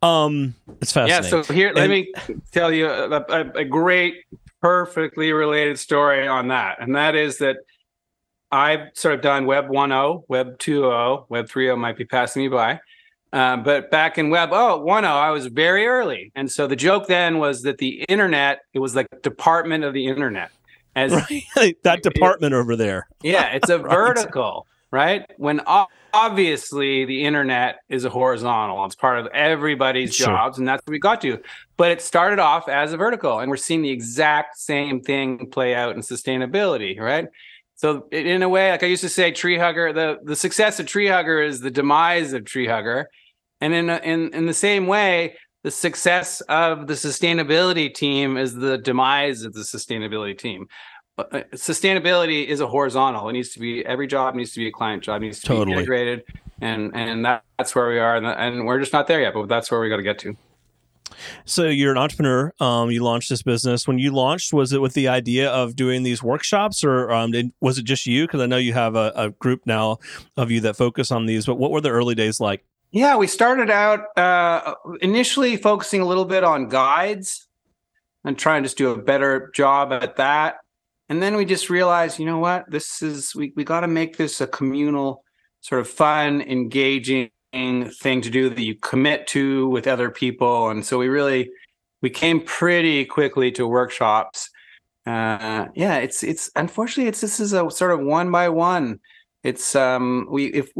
Um, 0.00 0.54
it's 0.80 0.92
fascinating. 0.92 1.38
Yeah. 1.38 1.42
So 1.42 1.52
here, 1.52 1.68
and, 1.68 1.76
let 1.76 1.90
me 1.90 2.12
tell 2.52 2.72
you 2.72 2.88
a, 2.88 3.20
a, 3.20 3.50
a 3.56 3.64
great, 3.64 4.24
perfectly 4.60 5.32
related 5.32 5.78
story 5.78 6.28
on 6.28 6.48
that. 6.48 6.80
And 6.80 6.94
that 6.94 7.16
is 7.16 7.38
that 7.38 7.56
I've 8.50 8.90
sort 8.94 9.14
of 9.14 9.20
done 9.20 9.46
Web 9.46 9.68
1.0, 9.68 10.24
Web 10.28 10.58
2.0, 10.58 11.26
Web 11.28 11.48
3.0 11.48 11.78
might 11.78 11.96
be 11.96 12.04
passing 12.04 12.42
me 12.42 12.48
by. 12.48 12.80
Uh, 13.32 13.56
but 13.56 13.90
back 13.90 14.16
in 14.16 14.30
Web 14.30 14.50
oh, 14.52 14.80
1.0, 14.86 15.04
I 15.04 15.32
was 15.32 15.46
very 15.46 15.86
early. 15.86 16.30
And 16.36 16.50
so 16.50 16.68
the 16.68 16.76
joke 16.76 17.08
then 17.08 17.38
was 17.38 17.62
that 17.62 17.78
the 17.78 18.04
internet, 18.04 18.60
it 18.72 18.78
was 18.78 18.94
like 18.94 19.08
department 19.22 19.82
of 19.82 19.92
the 19.92 20.06
internet. 20.06 20.52
As 20.94 21.12
right. 21.56 21.76
that 21.82 22.04
department 22.04 22.54
over 22.54 22.76
there. 22.76 23.08
Yeah, 23.24 23.46
it's 23.52 23.70
a 23.70 23.78
right. 23.80 23.90
vertical, 23.90 24.66
right? 24.92 25.28
When 25.38 25.60
obviously 26.12 27.06
the 27.06 27.24
internet 27.24 27.80
is 27.88 28.04
a 28.04 28.10
horizontal. 28.10 28.84
It's 28.84 28.94
part 28.94 29.18
of 29.18 29.26
everybody's 29.28 30.14
sure. 30.14 30.26
jobs, 30.26 30.58
and 30.58 30.68
that's 30.68 30.86
what 30.86 30.92
we 30.92 30.98
got 31.00 31.20
to. 31.22 31.40
But 31.76 31.90
it 31.90 32.02
started 32.02 32.38
off 32.38 32.68
as 32.68 32.92
a 32.92 32.96
vertical, 32.96 33.40
and 33.40 33.50
we're 33.50 33.56
seeing 33.56 33.82
the 33.82 33.90
exact 33.90 34.58
same 34.58 35.00
thing 35.00 35.50
play 35.50 35.74
out 35.74 35.96
in 35.96 36.02
sustainability, 36.02 37.00
right? 37.00 37.26
So 37.76 38.06
in 38.12 38.42
a 38.42 38.48
way, 38.48 38.70
like 38.70 38.82
I 38.82 38.86
used 38.86 39.02
to 39.02 39.08
say, 39.08 39.32
tree 39.32 39.58
hugger, 39.58 39.92
the, 39.92 40.18
the 40.22 40.36
success 40.36 40.78
of 40.78 40.86
tree 40.86 41.08
hugger 41.08 41.42
is 41.42 41.60
the 41.60 41.70
demise 41.70 42.32
of 42.32 42.44
tree 42.44 42.66
hugger. 42.66 43.08
And 43.60 43.74
in, 43.74 43.90
in, 43.90 44.32
in 44.32 44.46
the 44.46 44.54
same 44.54 44.86
way, 44.86 45.36
the 45.64 45.70
success 45.70 46.40
of 46.42 46.86
the 46.86 46.94
sustainability 46.94 47.92
team 47.92 48.36
is 48.36 48.54
the 48.54 48.78
demise 48.78 49.42
of 49.42 49.54
the 49.54 49.60
sustainability 49.60 50.36
team. 50.38 50.68
Uh, 51.16 51.42
sustainability 51.54 52.46
is 52.46 52.60
a 52.60 52.66
horizontal. 52.66 53.28
It 53.28 53.32
needs 53.32 53.50
to 53.54 53.60
be 53.60 53.84
every 53.86 54.06
job 54.06 54.34
needs 54.34 54.52
to 54.52 54.60
be 54.60 54.66
a 54.66 54.72
client 54.72 55.02
job, 55.02 55.22
needs 55.22 55.40
to 55.40 55.46
totally. 55.46 55.66
be 55.66 55.72
integrated, 55.72 56.24
and 56.60 56.94
and 56.94 57.24
that, 57.24 57.44
that's 57.56 57.74
where 57.74 57.88
we 57.88 58.00
are, 58.00 58.16
and, 58.16 58.26
and 58.26 58.66
we're 58.66 58.80
just 58.80 58.92
not 58.92 59.06
there 59.06 59.20
yet. 59.20 59.32
But 59.32 59.48
that's 59.48 59.70
where 59.70 59.80
we 59.80 59.88
got 59.88 59.98
to 59.98 60.02
get 60.02 60.18
to. 60.20 60.36
So 61.44 61.64
you're 61.64 61.92
an 61.92 61.98
entrepreneur. 61.98 62.52
Um, 62.60 62.90
you 62.90 63.02
launched 63.02 63.28
this 63.28 63.42
business. 63.42 63.86
When 63.86 63.98
you 63.98 64.12
launched, 64.12 64.52
was 64.52 64.72
it 64.72 64.80
with 64.80 64.94
the 64.94 65.08
idea 65.08 65.50
of 65.50 65.76
doing 65.76 66.02
these 66.02 66.22
workshops, 66.22 66.84
or 66.84 67.10
um, 67.12 67.32
did, 67.32 67.52
was 67.60 67.78
it 67.78 67.84
just 67.84 68.06
you? 68.06 68.26
Because 68.26 68.40
I 68.40 68.46
know 68.46 68.56
you 68.56 68.72
have 68.72 68.96
a, 68.96 69.12
a, 69.14 69.30
group 69.30 69.62
now 69.66 69.98
of 70.36 70.50
you 70.50 70.60
that 70.60 70.76
focus 70.76 71.10
on 71.10 71.26
these. 71.26 71.46
But 71.46 71.56
what 71.56 71.70
were 71.70 71.80
the 71.80 71.90
early 71.90 72.14
days 72.14 72.40
like? 72.40 72.64
Yeah, 72.90 73.16
we 73.16 73.26
started 73.26 73.70
out 73.70 74.16
uh, 74.16 74.74
initially 75.00 75.56
focusing 75.56 76.00
a 76.00 76.04
little 76.04 76.24
bit 76.24 76.44
on 76.44 76.68
guides 76.68 77.48
and 78.24 78.38
trying 78.38 78.62
to 78.62 78.66
just 78.66 78.78
do 78.78 78.90
a 78.90 78.96
better 78.96 79.50
job 79.54 79.92
at 79.92 80.16
that. 80.16 80.56
And 81.08 81.22
then 81.22 81.36
we 81.36 81.44
just 81.44 81.68
realized, 81.68 82.18
you 82.18 82.24
know 82.24 82.38
what? 82.38 82.70
This 82.70 83.02
is 83.02 83.34
we 83.34 83.52
we 83.56 83.64
got 83.64 83.80
to 83.80 83.88
make 83.88 84.16
this 84.16 84.40
a 84.40 84.46
communal, 84.46 85.22
sort 85.60 85.80
of 85.80 85.88
fun, 85.88 86.40
engaging 86.40 87.30
thing 87.90 88.20
to 88.22 88.30
do 88.30 88.48
that 88.48 88.60
you 88.60 88.74
commit 88.74 89.26
to 89.28 89.68
with 89.68 89.86
other 89.86 90.10
people. 90.10 90.68
And 90.70 90.84
so 90.84 90.98
we 90.98 91.08
really 91.08 91.50
we 92.02 92.10
came 92.10 92.40
pretty 92.40 93.04
quickly 93.04 93.50
to 93.52 93.66
workshops. 93.66 94.50
Uh 95.06 95.66
yeah 95.74 95.96
it's 95.96 96.22
it's 96.22 96.50
unfortunately 96.56 97.08
it's 97.08 97.20
this 97.20 97.38
is 97.38 97.52
a 97.52 97.70
sort 97.70 97.92
of 97.92 98.00
one 98.00 98.30
by 98.30 98.48
one. 98.48 99.00
It's 99.42 99.76
um 99.76 100.26
we 100.30 100.46
if, 100.46 100.70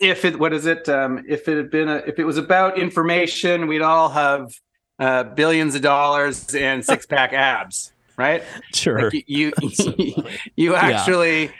if 0.00 0.24
it 0.24 0.38
what 0.38 0.52
is 0.52 0.66
it? 0.66 0.88
Um, 0.88 1.24
if 1.28 1.48
it 1.48 1.56
had 1.56 1.70
been 1.70 1.88
a, 1.88 1.96
if 1.96 2.18
it 2.18 2.24
was 2.24 2.38
about 2.38 2.78
information 2.78 3.66
we'd 3.66 3.82
all 3.82 4.08
have 4.08 4.52
uh, 4.98 5.24
billions 5.24 5.74
of 5.74 5.82
dollars 5.82 6.54
and 6.54 6.84
six 6.84 7.06
pack 7.06 7.32
abs 7.32 7.92
right? 8.16 8.42
Sure. 8.72 9.10
Like 9.10 9.24
you 9.26 9.52
you, 9.98 10.24
you 10.56 10.74
actually 10.74 11.44
yeah. 11.44 11.50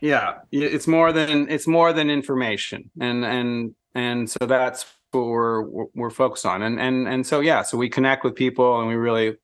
Yeah 0.00 0.38
it's 0.52 0.86
more 0.86 1.12
than 1.12 1.48
it's 1.48 1.66
more 1.66 1.92
than 1.92 2.10
information 2.10 2.90
and 3.00 3.24
and 3.24 3.74
and 3.94 4.30
so 4.30 4.38
that's 4.46 4.86
what 5.12 5.26
we're 5.26 5.62
we're 5.94 6.10
focused 6.10 6.46
on 6.46 6.62
and 6.62 6.80
and 6.80 7.08
and 7.08 7.26
so 7.26 7.40
yeah 7.40 7.62
so 7.62 7.76
we 7.76 7.88
connect 7.88 8.24
with 8.24 8.34
people 8.34 8.78
and 8.78 8.88
we 8.88 8.94
really 8.94 9.36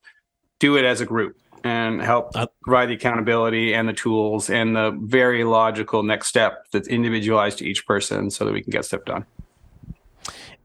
do 0.59 0.77
it 0.77 0.85
as 0.85 1.01
a 1.01 1.05
group 1.05 1.35
and 1.65 1.99
help 2.01 2.29
uh, 2.35 2.45
provide 2.61 2.89
the 2.89 2.93
accountability 2.93 3.73
and 3.73 3.89
the 3.89 3.93
tools 3.93 4.49
and 4.51 4.75
the 4.75 4.95
very 5.01 5.43
logical 5.43 6.03
next 6.03 6.27
step 6.27 6.65
that's 6.71 6.87
individualized 6.87 7.57
to 7.57 7.65
each 7.65 7.85
person 7.87 8.29
so 8.29 8.45
that 8.45 8.53
we 8.53 8.61
can 8.61 8.69
get 8.69 8.85
stuff 8.85 9.03
done. 9.03 9.25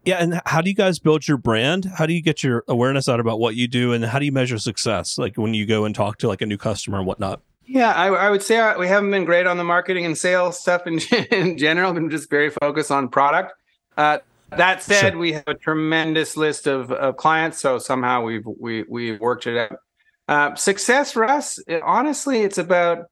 Yeah, 0.04 0.16
and 0.16 0.40
how 0.46 0.60
do 0.60 0.68
you 0.70 0.76
guys 0.76 0.98
build 0.98 1.26
your 1.26 1.38
brand? 1.38 1.86
How 1.86 2.06
do 2.06 2.12
you 2.12 2.22
get 2.22 2.42
your 2.42 2.64
awareness 2.68 3.08
out 3.08 3.18
about 3.18 3.38
what 3.38 3.54
you 3.54 3.66
do, 3.66 3.92
and 3.92 4.04
how 4.04 4.18
do 4.18 4.24
you 4.24 4.32
measure 4.32 4.58
success? 4.58 5.18
Like 5.18 5.36
when 5.36 5.54
you 5.54 5.66
go 5.66 5.84
and 5.84 5.94
talk 5.94 6.18
to 6.18 6.28
like 6.28 6.42
a 6.42 6.46
new 6.46 6.58
customer 6.58 6.98
and 6.98 7.06
whatnot. 7.06 7.40
Yeah, 7.72 7.92
I, 7.92 8.08
I 8.08 8.30
would 8.30 8.42
say 8.42 8.58
uh, 8.58 8.76
we 8.76 8.88
haven't 8.88 9.12
been 9.12 9.24
great 9.24 9.46
on 9.46 9.56
the 9.56 9.62
marketing 9.62 10.04
and 10.04 10.18
sales 10.18 10.58
stuff 10.58 10.88
in, 10.88 10.98
in 11.30 11.56
general. 11.56 11.92
Been 11.92 12.10
just 12.10 12.28
very 12.28 12.50
focused 12.50 12.90
on 12.90 13.08
product. 13.08 13.52
Uh, 13.96 14.18
that 14.56 14.82
said, 14.82 15.12
sure. 15.12 15.20
we 15.20 15.34
have 15.34 15.46
a 15.46 15.54
tremendous 15.54 16.36
list 16.36 16.66
of, 16.66 16.90
of 16.90 17.16
clients, 17.16 17.60
so 17.60 17.78
somehow 17.78 18.22
we've 18.22 18.44
we 18.44 18.82
we've 18.88 19.20
worked 19.20 19.46
it 19.46 19.56
out. 19.56 19.78
Uh, 20.26 20.56
success 20.56 21.12
for 21.12 21.22
us, 21.24 21.60
it, 21.68 21.80
honestly, 21.84 22.40
it's 22.40 22.58
about 22.58 23.04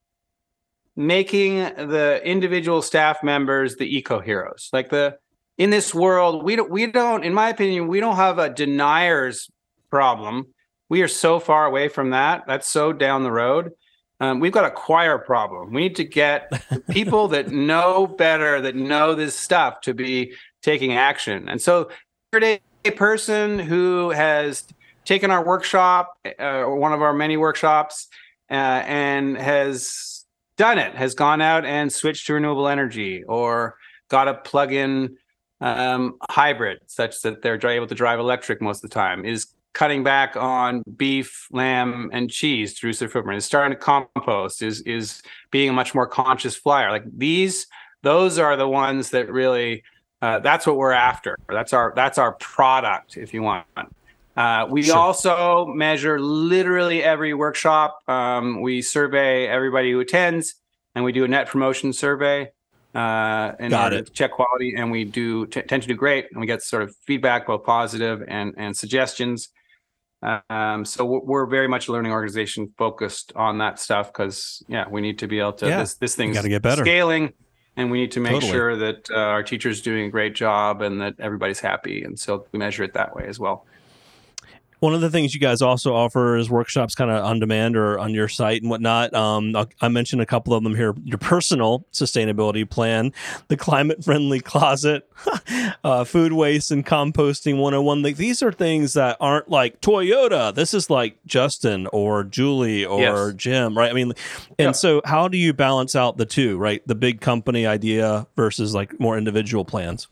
making 0.97 1.59
the 1.59 2.21
individual 2.25 2.83
staff 2.83 3.23
members 3.23 3.77
the 3.77 3.97
eco 3.97 4.19
heroes. 4.19 4.71
Like 4.73 4.89
the 4.91 5.19
in 5.57 5.71
this 5.71 5.95
world, 5.95 6.43
we 6.43 6.57
don't 6.57 6.69
we 6.69 6.89
don't, 6.89 7.23
in 7.23 7.33
my 7.33 7.51
opinion, 7.51 7.87
we 7.87 8.01
don't 8.01 8.17
have 8.17 8.41
a 8.41 8.51
deniers 8.51 9.49
problem. 9.89 10.47
We 10.89 11.03
are 11.03 11.09
so 11.09 11.39
far 11.39 11.65
away 11.65 11.89
from 11.89 12.11
that. 12.11 12.43
That's 12.49 12.69
so 12.69 12.93
down 12.93 13.23
the 13.23 13.31
road. 13.31 13.71
Um, 14.21 14.41
we've 14.41 14.53
got 14.53 14.65
a 14.65 14.71
choir 14.71 15.19
problem. 15.19 15.73
We 15.73 15.83
need 15.83 15.97
to 15.97 16.05
get 16.05 16.51
people 16.91 17.29
that 17.29 17.51
know 17.51 18.07
better, 18.07 18.61
that 18.61 18.75
know 18.75 19.15
this 19.15 19.37
stuff, 19.37 19.81
to 19.83 19.95
be 19.95 20.33
taking 20.63 20.95
action. 20.95 21.49
And 21.49 21.61
so, 21.61 21.91
a 22.33 22.91
person 22.97 23.59
who 23.59 24.11
has 24.11 24.65
taken 25.05 25.31
our 25.31 25.45
workshop, 25.45 26.19
uh, 26.39 26.65
one 26.65 26.93
of 26.93 27.01
our 27.01 27.13
many 27.13 27.37
workshops, 27.37 28.09
uh, 28.51 28.55
and 28.55 29.37
has 29.39 30.25
done 30.57 30.79
it, 30.79 30.95
has 30.95 31.15
gone 31.15 31.41
out 31.41 31.65
and 31.65 31.93
switched 31.93 32.27
to 32.27 32.35
renewable 32.35 32.69
energy 32.69 33.23
or 33.25 33.77
got 34.09 34.29
a 34.29 34.35
plug-in 34.35 35.17
um, 35.61 36.17
hybrid 36.31 36.79
such 36.87 37.23
that 37.23 37.43
they're 37.43 37.65
able 37.67 37.87
to 37.87 37.95
drive 37.95 38.19
electric 38.19 38.61
most 38.61 38.85
of 38.85 38.91
the 38.91 38.95
time, 38.95 39.25
is 39.25 39.47
cutting 39.73 40.03
back 40.03 40.37
on 40.37 40.83
beef, 40.97 41.47
lamb, 41.53 42.11
and 42.13 42.31
cheese 42.31 42.79
through 42.79 42.95
their 42.95 43.09
footprint, 43.09 43.39
is 43.39 43.45
starting 43.45 43.77
to 43.77 43.81
compost, 43.83 44.63
is 44.63 44.81
is 44.83 45.23
being 45.51 45.69
a 45.69 45.73
much 45.73 45.95
more 45.95 46.07
conscious 46.07 46.57
flyer. 46.57 46.91
Like 46.91 47.05
these, 47.17 47.67
those 48.03 48.39
are 48.39 48.57
the 48.57 48.69
ones 48.69 49.11
that 49.11 49.31
really 49.31 49.83
uh, 50.21 50.41
that's 50.41 50.67
what 50.67 50.77
we're 50.77 50.93
after. 50.93 51.37
That's 51.49 51.73
our 51.73 51.93
that's 51.95 52.19
our 52.19 52.33
product, 52.33 53.17
if 53.17 53.33
you 53.33 53.43
want. 53.43 53.67
Uh, 54.37 54.67
we 54.71 54.85
sure. 54.85 54.97
also 54.97 55.67
measure 55.67 56.21
literally 56.21 57.03
every 57.03 57.35
workshop. 57.35 57.99
Um, 58.09 58.61
we 58.61 58.83
survey 58.83 59.47
everybody 59.49 59.91
who 59.91 60.01
attends, 60.01 60.55
and 60.95 61.05
we 61.05 61.13
do 61.13 61.25
a 61.25 61.29
net 61.29 61.49
promotion 61.49 61.93
survey 61.93 62.51
uh, 62.95 63.53
in 63.59 63.71
Got 63.71 63.85
order 63.85 63.97
it. 63.97 64.07
to 64.07 64.13
check 64.13 64.33
quality. 64.33 64.75
And 64.77 64.91
we 64.91 65.05
do 65.05 65.47
t- 65.47 65.63
tend 65.63 65.83
to 65.83 65.89
do 65.89 65.95
great, 65.95 66.27
and 66.31 66.41
we 66.41 66.47
get 66.47 66.63
sort 66.63 66.83
of 66.83 66.95
feedback, 67.07 67.47
both 67.47 67.65
positive 67.65 68.25
and 68.27 68.55
and 68.57 68.77
suggestions. 68.77 69.51
Um, 70.23 70.85
so 70.85 71.05
we're 71.05 71.47
very 71.47 71.69
much 71.69 71.87
a 71.87 71.93
learning 71.93 72.11
organization 72.11 72.73
focused 72.77 73.33
on 73.37 73.59
that 73.59 73.79
stuff 73.79 74.13
because 74.13 74.65
yeah, 74.67 74.89
we 74.89 75.01
need 75.01 75.21
to 75.21 75.29
be 75.29 75.39
able 75.39 75.53
to 75.55 75.69
yeah. 75.69 75.79
this 75.79 75.95
this 75.95 76.17
thing's 76.17 76.35
got 76.35 76.43
to 76.43 76.49
get 76.49 76.63
better 76.63 76.83
scaling 76.83 77.33
and 77.77 77.93
we 77.93 78.01
need 78.01 78.11
to 78.13 78.21
make 78.21 78.33
totally. 78.33 78.51
sure 78.51 78.77
that 78.77 79.09
uh, 79.11 79.15
our 79.15 79.45
teachers 79.45 79.81
doing 79.81 80.07
a 80.07 80.11
great 80.11 80.35
job 80.35 80.83
and 80.83 81.01
that 81.01 81.15
everybody's 81.21 81.61
happy 81.61 82.03
and 82.03 82.19
so 82.19 82.47
we 82.51 82.59
measure 82.59 82.83
it 82.83 82.95
that 82.95 83.15
way 83.15 83.27
as 83.29 83.39
well 83.39 83.65
one 84.81 84.95
of 84.95 85.01
the 85.01 85.11
things 85.11 85.35
you 85.35 85.41
guys 85.41 85.63
also 85.63 85.95
offer 85.95 86.37
is 86.37 86.49
workshops 86.49 86.95
kind 86.95 87.11
of 87.11 87.25
on 87.25 87.41
demand 87.41 87.77
or 87.77 87.99
on 87.99 88.15
your 88.15 88.29
site 88.29 88.63
and 88.63 88.71
whatnot. 88.71 89.13
Um, 89.15 89.55
I 89.81 89.89
mentioned 89.89 90.23
a 90.23 90.27
couple 90.27 90.55
of 90.55 90.63
them 90.63 90.77
here. 90.77 90.95
Your 91.05 91.19
personal 91.19 91.85
sustainability 91.93 92.69
plan, 92.69 93.13
the 93.49 93.57
climate 93.57 94.05
friendly 94.05 94.41
closet, 94.49 95.09
uh, 95.85 96.05
food 96.05 96.33
waste 96.33 96.71
and 96.71 96.85
composting 96.87 97.59
101. 97.59 98.03
Like, 98.03 98.17
these 98.17 98.43
are 98.43 98.53
things 98.53 98.95
that 98.95 99.17
aren't 99.21 99.49
like 99.49 99.81
Toyota. 99.81 100.55
This 100.55 100.75
is 100.75 100.91
like 100.91 101.19
Justin 101.27 101.89
or 101.93 102.25
Julie 102.25 102.85
or 102.85 103.01
yes. 103.01 103.35
Jim, 103.37 103.77
right? 103.77 103.91
I 103.91 103.95
mean, 103.95 104.13
and 104.59 104.69
yeah. 104.69 104.73
so 104.73 105.01
how 105.05 105.29
do 105.29 105.39
you 105.39 105.53
balance 105.53 105.97
out 105.97 106.17
the 106.17 106.27
two, 106.27 106.57
right? 106.59 106.87
The 106.87 106.95
big 106.95 107.21
company 107.21 107.67
idea 107.67 108.27
versus 108.37 108.75
like 108.75 108.99
more 109.01 109.19
individual 109.19 109.65
plans? 109.65 110.09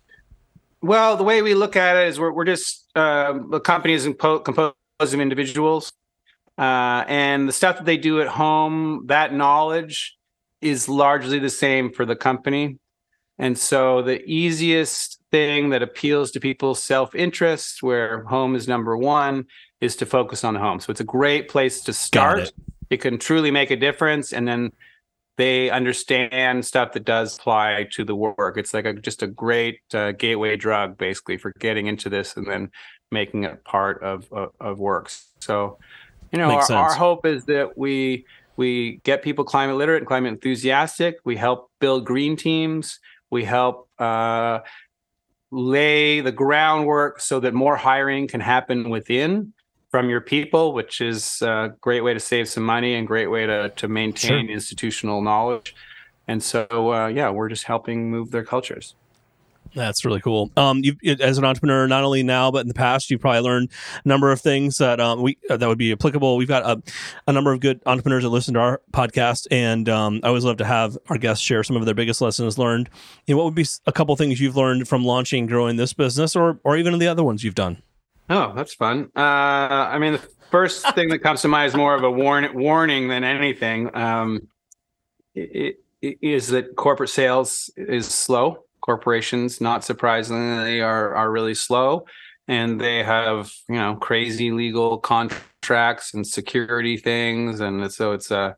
Well, 0.82 1.16
the 1.16 1.24
way 1.24 1.42
we 1.42 1.54
look 1.54 1.76
at 1.76 1.96
it 1.96 2.08
is 2.08 2.20
we're, 2.20 2.32
we're 2.32 2.44
just 2.44 2.86
uh, 2.94 3.38
the 3.50 3.60
company 3.60 3.94
is 3.94 4.06
impo- 4.06 4.44
composed 4.44 4.74
of 5.00 5.20
individuals, 5.20 5.92
uh, 6.58 7.04
and 7.08 7.48
the 7.48 7.52
stuff 7.52 7.76
that 7.76 7.86
they 7.86 7.96
do 7.96 8.20
at 8.20 8.28
home, 8.28 9.04
that 9.06 9.32
knowledge 9.32 10.16
is 10.60 10.88
largely 10.88 11.38
the 11.38 11.50
same 11.50 11.92
for 11.92 12.04
the 12.04 12.16
company. 12.16 12.78
And 13.38 13.58
so 13.58 14.00
the 14.00 14.24
easiest 14.24 15.20
thing 15.30 15.68
that 15.70 15.82
appeals 15.82 16.30
to 16.30 16.40
people's 16.40 16.82
self-interest, 16.82 17.82
where 17.82 18.24
home 18.24 18.54
is 18.54 18.66
number 18.66 18.96
one, 18.96 19.46
is 19.82 19.96
to 19.96 20.06
focus 20.06 20.44
on 20.44 20.54
the 20.54 20.60
home. 20.60 20.80
So 20.80 20.90
it's 20.90 21.00
a 21.00 21.04
great 21.04 21.48
place 21.48 21.82
to 21.82 21.92
start. 21.92 22.38
It. 22.38 22.52
it 22.88 22.96
can 22.98 23.18
truly 23.18 23.50
make 23.50 23.70
a 23.70 23.76
difference, 23.76 24.32
and 24.32 24.48
then 24.48 24.72
they 25.36 25.70
understand 25.70 26.64
stuff 26.64 26.92
that 26.92 27.04
does 27.04 27.38
apply 27.38 27.88
to 27.92 28.04
the 28.04 28.16
work. 28.16 28.56
It's 28.56 28.72
like 28.72 28.86
a, 28.86 28.94
just 28.94 29.22
a 29.22 29.26
great 29.26 29.80
uh, 29.92 30.12
gateway 30.12 30.56
drug, 30.56 30.96
basically, 30.96 31.36
for 31.36 31.52
getting 31.58 31.86
into 31.86 32.08
this 32.08 32.36
and 32.36 32.46
then 32.46 32.70
making 33.10 33.44
it 33.44 33.62
part 33.64 34.02
of 34.02 34.30
of, 34.32 34.52
of 34.60 34.78
works. 34.78 35.28
So, 35.40 35.78
you 36.32 36.38
know, 36.38 36.50
our, 36.50 36.72
our, 36.72 36.94
hope 36.94 37.26
is 37.26 37.44
that 37.46 37.76
we 37.76 38.24
we 38.56 39.00
get 39.04 39.22
people 39.22 39.44
climate 39.44 39.76
literate 39.76 39.98
and 39.98 40.06
climate 40.06 40.32
enthusiastic. 40.32 41.18
We 41.24 41.36
help 41.36 41.70
build 41.80 42.06
green 42.06 42.36
teams. 42.36 42.98
We 43.30 43.44
help 43.44 43.88
uh, 43.98 44.60
lay 45.50 46.20
the 46.20 46.32
groundwork 46.32 47.20
so 47.20 47.40
that 47.40 47.52
more 47.52 47.76
hiring 47.76 48.28
can 48.28 48.40
happen 48.40 48.88
within 48.88 49.52
from 49.96 50.10
your 50.10 50.20
people, 50.20 50.74
which 50.74 51.00
is 51.00 51.40
a 51.40 51.72
great 51.80 52.02
way 52.02 52.12
to 52.12 52.20
save 52.20 52.50
some 52.50 52.62
money 52.62 52.96
and 52.96 53.06
great 53.06 53.28
way 53.28 53.46
to 53.46 53.70
to 53.76 53.88
maintain 53.88 54.46
sure. 54.46 54.54
institutional 54.54 55.22
knowledge. 55.22 55.74
And 56.28 56.42
so, 56.42 56.66
uh, 56.92 57.06
yeah, 57.06 57.30
we're 57.30 57.48
just 57.48 57.64
helping 57.64 58.10
move 58.10 58.30
their 58.30 58.44
cultures. 58.44 58.94
That's 59.74 60.04
really 60.04 60.20
cool. 60.20 60.50
Um, 60.54 60.82
you 60.84 60.96
as 61.18 61.38
an 61.38 61.46
entrepreneur, 61.46 61.88
not 61.88 62.04
only 62.04 62.22
now 62.22 62.50
but 62.50 62.58
in 62.58 62.68
the 62.68 62.74
past, 62.74 63.10
you've 63.10 63.22
probably 63.22 63.40
learned 63.40 63.70
a 64.04 64.06
number 64.06 64.30
of 64.30 64.38
things 64.38 64.76
that 64.76 65.00
um, 65.00 65.22
we 65.22 65.38
uh, 65.48 65.56
that 65.56 65.66
would 65.66 65.78
be 65.78 65.92
applicable. 65.92 66.36
We've 66.36 66.46
got 66.46 66.62
a, 66.64 66.82
a, 67.26 67.32
number 67.32 67.54
of 67.54 67.60
good 67.60 67.80
entrepreneurs 67.86 68.22
that 68.24 68.28
listen 68.28 68.52
to 68.52 68.60
our 68.60 68.82
podcast, 68.92 69.46
and 69.50 69.88
um, 69.88 70.20
I 70.22 70.28
always 70.28 70.44
love 70.44 70.58
to 70.58 70.66
have 70.66 70.98
our 71.08 71.16
guests 71.16 71.42
share 71.42 71.64
some 71.64 71.76
of 71.76 71.86
their 71.86 71.94
biggest 71.94 72.20
lessons 72.20 72.58
learned. 72.58 72.90
You 73.26 73.34
know, 73.34 73.38
what 73.38 73.46
would 73.46 73.54
be 73.54 73.66
a 73.86 73.92
couple 73.92 74.14
things 74.16 74.42
you've 74.42 74.56
learned 74.56 74.88
from 74.88 75.06
launching, 75.06 75.46
growing 75.46 75.76
this 75.76 75.94
business, 75.94 76.36
or 76.36 76.60
or 76.64 76.76
even 76.76 76.98
the 76.98 77.08
other 77.08 77.24
ones 77.24 77.42
you've 77.42 77.54
done? 77.54 77.82
Oh, 78.28 78.52
that's 78.54 78.74
fun. 78.74 79.10
Uh, 79.14 79.20
I 79.20 79.98
mean, 79.98 80.14
the 80.14 80.28
first 80.50 80.86
thing 80.94 81.08
that 81.08 81.20
comes 81.20 81.42
to 81.42 81.48
mind 81.48 81.68
is 81.68 81.74
more 81.74 81.94
of 81.94 82.02
a 82.02 82.10
warn- 82.10 82.54
warning 82.54 83.08
than 83.08 83.24
anything. 83.24 83.94
Um, 83.94 84.48
it, 85.34 85.80
it 86.02 86.18
is 86.22 86.48
that 86.48 86.76
corporate 86.76 87.10
sales 87.10 87.70
is 87.76 88.06
slow. 88.06 88.64
Corporations, 88.80 89.60
not 89.60 89.84
surprisingly, 89.84 90.80
are 90.80 91.14
are 91.14 91.30
really 91.30 91.54
slow, 91.54 92.06
and 92.46 92.80
they 92.80 93.02
have 93.02 93.52
you 93.68 93.74
know 93.74 93.96
crazy 93.96 94.52
legal 94.52 94.98
contracts 94.98 96.14
and 96.14 96.24
security 96.24 96.96
things, 96.96 97.58
and 97.58 97.90
so 97.90 98.12
it's 98.12 98.30
a 98.30 98.38
uh, 98.38 98.52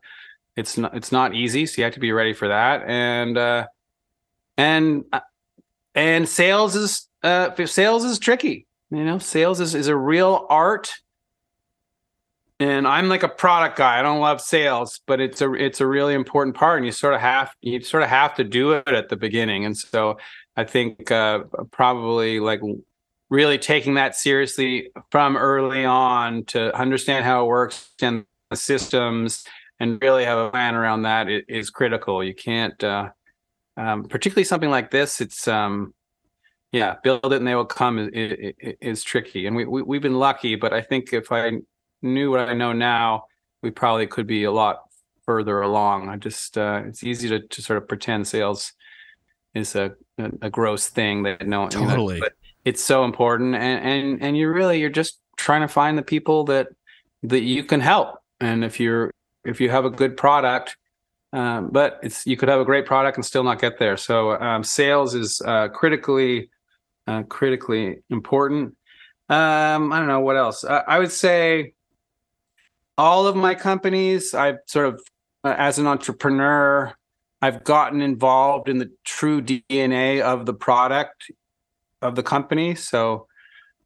it's 0.55 0.77
not 0.77 0.95
it's 0.95 1.11
not 1.11 1.33
easy. 1.33 1.65
So 1.65 1.81
you 1.81 1.85
have 1.85 1.93
to 1.93 1.99
be 1.99 2.11
ready 2.11 2.33
for 2.33 2.49
that, 2.49 2.83
and 2.85 3.37
uh, 3.39 3.67
and 4.55 5.05
uh, 5.11 5.21
and 5.95 6.29
sales 6.29 6.75
is 6.75 7.07
uh, 7.23 7.49
sales 7.65 8.03
is 8.03 8.19
tricky 8.19 8.67
you 8.91 9.03
know, 9.03 9.19
sales 9.19 9.59
is, 9.59 9.75
is 9.75 9.87
a 9.87 9.95
real 9.95 10.45
art. 10.49 10.91
And 12.59 12.87
I'm 12.87 13.07
like 13.07 13.23
a 13.23 13.29
product 13.29 13.77
guy. 13.77 13.99
I 13.99 14.01
don't 14.01 14.19
love 14.19 14.41
sales, 14.41 14.99
but 15.07 15.21
it's 15.21 15.39
a 15.41 15.53
it's 15.53 15.79
a 15.79 15.87
really 15.87 16.13
important 16.13 16.57
part. 16.57 16.77
And 16.77 16.85
you 16.85 16.91
sort 16.91 17.13
of 17.13 17.21
have 17.21 17.51
you 17.61 17.81
sort 17.81 18.03
of 18.03 18.09
have 18.09 18.35
to 18.35 18.43
do 18.43 18.73
it 18.73 18.87
at 18.87 19.07
the 19.07 19.15
beginning. 19.15 19.63
And 19.63 19.77
so 19.77 20.17
I 20.57 20.65
think 20.65 21.09
uh, 21.09 21.43
probably 21.71 22.41
like 22.41 22.59
really 23.29 23.57
taking 23.57 23.93
that 23.93 24.15
seriously 24.15 24.91
from 25.09 25.37
early 25.37 25.85
on 25.85 26.43
to 26.45 26.75
understand 26.77 27.23
how 27.23 27.45
it 27.45 27.47
works 27.47 27.91
and 28.01 28.25
the 28.49 28.57
systems 28.57 29.45
and 29.79 30.01
really 30.01 30.25
have 30.25 30.37
a 30.37 30.51
plan 30.51 30.75
around 30.75 31.03
that 31.03 31.29
is 31.29 31.69
critical. 31.69 32.21
You 32.21 32.33
can't 32.33 32.83
uh, 32.83 33.09
um, 33.79 34.03
particularly 34.03 34.43
something 34.43 34.69
like 34.69 34.91
this, 34.91 35.21
it's 35.21 35.47
um, 35.47 35.93
yeah, 36.71 36.95
build 37.03 37.25
it 37.25 37.37
and 37.37 37.47
they 37.47 37.55
will 37.55 37.65
come 37.65 37.97
is, 37.97 38.53
is, 38.59 38.75
is 38.81 39.03
tricky. 39.03 39.47
And 39.47 39.55
we, 39.55 39.65
we 39.65 39.81
we've 39.81 40.01
been 40.01 40.19
lucky, 40.19 40.55
but 40.55 40.73
I 40.73 40.81
think 40.81 41.13
if 41.13 41.31
I 41.31 41.53
knew 42.01 42.31
what 42.31 42.41
I 42.41 42.53
know 42.53 42.73
now, 42.73 43.25
we 43.63 43.71
probably 43.71 44.07
could 44.07 44.27
be 44.27 44.43
a 44.43 44.51
lot 44.51 44.83
further 45.25 45.61
along. 45.61 46.09
I 46.09 46.17
just 46.17 46.57
uh, 46.57 46.83
it's 46.85 47.03
easy 47.03 47.29
to, 47.29 47.39
to 47.39 47.61
sort 47.61 47.77
of 47.77 47.87
pretend 47.87 48.27
sales 48.27 48.73
is 49.55 49.75
a 49.75 49.95
a, 50.41 50.49
gross 50.49 50.89
thing 50.89 51.23
that 51.23 51.47
no 51.47 51.61
one 51.61 51.69
totally. 51.69 52.15
You 52.15 52.21
know, 52.21 52.25
but 52.25 52.33
it's 52.65 52.83
so 52.83 53.03
important, 53.03 53.55
and 53.55 53.83
and 53.83 54.21
and 54.21 54.37
you're 54.37 54.53
really 54.53 54.79
you're 54.79 54.89
just 54.89 55.19
trying 55.37 55.61
to 55.61 55.67
find 55.67 55.97
the 55.97 56.03
people 56.03 56.43
that 56.45 56.67
that 57.23 57.41
you 57.41 57.63
can 57.63 57.79
help. 57.79 58.19
And 58.39 58.63
if 58.63 58.79
you're 58.79 59.11
if 59.43 59.59
you 59.59 59.69
have 59.71 59.85
a 59.85 59.89
good 59.89 60.17
product, 60.17 60.77
um, 61.33 61.69
but 61.71 61.99
it's 62.03 62.27
you 62.27 62.37
could 62.37 62.49
have 62.49 62.59
a 62.59 62.65
great 62.65 62.85
product 62.85 63.17
and 63.17 63.25
still 63.25 63.43
not 63.43 63.59
get 63.59 63.79
there. 63.79 63.97
So 63.97 64.39
um, 64.39 64.63
sales 64.63 65.15
is 65.15 65.41
uh, 65.45 65.69
critically 65.69 66.49
uh, 67.09 67.23
critically 67.23 67.97
important. 68.09 68.75
Um, 69.29 69.91
I 69.91 69.97
don't 69.99 70.07
know 70.07 70.19
what 70.19 70.37
else. 70.37 70.63
Uh, 70.63 70.83
I 70.87 70.99
would 70.99 71.11
say 71.11 71.73
all 72.97 73.25
of 73.25 73.35
my 73.35 73.55
companies, 73.55 74.33
I've 74.33 74.59
sort 74.67 74.87
of, 74.87 75.01
uh, 75.43 75.55
as 75.57 75.79
an 75.79 75.87
entrepreneur, 75.87 76.93
I've 77.41 77.63
gotten 77.63 78.01
involved 78.01 78.69
in 78.69 78.77
the 78.77 78.91
true 79.05 79.41
DNA 79.41 80.21
of 80.21 80.45
the 80.45 80.53
product 80.53 81.31
of 82.01 82.15
the 82.15 82.23
company. 82.23 82.75
So, 82.75 83.27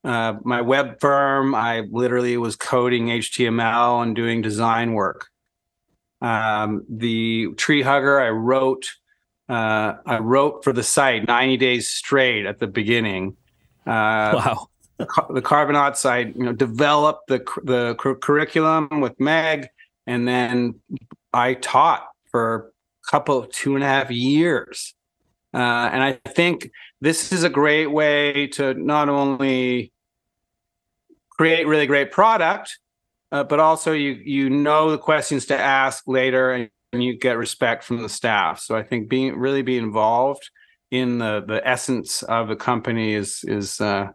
uh, 0.03 0.33
my 0.43 0.59
web 0.59 0.99
firm, 0.99 1.55
I 1.55 1.83
literally 1.91 2.35
was 2.35 2.57
coding 2.57 3.07
HTML 3.07 4.03
and 4.03 4.15
doing 4.15 4.41
design 4.41 4.93
work. 4.93 5.27
Um, 6.21 6.85
the 6.89 7.53
tree 7.55 7.83
hugger, 7.83 8.19
I 8.19 8.29
wrote, 8.29 8.85
uh, 9.49 9.95
I 10.05 10.19
wrote 10.19 10.63
for 10.63 10.73
the 10.73 10.83
site 10.83 11.27
90 11.27 11.57
days 11.57 11.89
straight 11.89 12.45
at 12.45 12.59
the 12.59 12.67
beginning. 12.67 13.37
Uh, 13.85 14.31
wow 14.33 14.67
the 14.97 15.41
Carbonauts 15.41 15.97
side, 15.97 16.35
you 16.35 16.43
know, 16.43 16.53
developed 16.53 17.27
the 17.27 17.43
the 17.63 17.95
curriculum 17.95 19.01
with 19.01 19.19
Meg, 19.19 19.67
and 20.05 20.27
then 20.27 20.75
I 21.33 21.55
taught 21.55 22.07
for 22.29 22.71
a 23.05 23.11
couple 23.11 23.37
of 23.37 23.51
two 23.51 23.75
and 23.75 23.83
a 23.83 23.87
half 23.87 24.11
years. 24.11 24.93
Uh, 25.53 25.89
and 25.91 26.01
I 26.01 26.13
think 26.29 26.71
this 27.01 27.31
is 27.31 27.43
a 27.43 27.49
great 27.49 27.87
way 27.87 28.47
to 28.47 28.73
not 28.73 29.09
only 29.09 29.91
create 31.29 31.67
really 31.67 31.85
great 31.85 32.11
product, 32.11 32.79
uh, 33.31 33.43
but 33.43 33.59
also 33.59 33.93
you 33.93 34.11
you 34.11 34.49
know 34.49 34.91
the 34.91 34.97
questions 34.97 35.45
to 35.47 35.57
ask 35.57 36.03
later, 36.07 36.51
and, 36.51 36.69
and 36.93 37.03
you 37.03 37.17
get 37.17 37.37
respect 37.37 37.83
from 37.83 38.01
the 38.01 38.09
staff. 38.09 38.59
So 38.59 38.75
I 38.75 38.83
think 38.83 39.09
being 39.09 39.37
really 39.37 39.63
be 39.63 39.77
involved 39.77 40.49
in 40.91 41.17
the 41.17 41.43
the 41.45 41.67
essence 41.67 42.23
of 42.23 42.47
the 42.47 42.55
company 42.55 43.15
is 43.15 43.43
is 43.45 43.81
uh, 43.81 44.09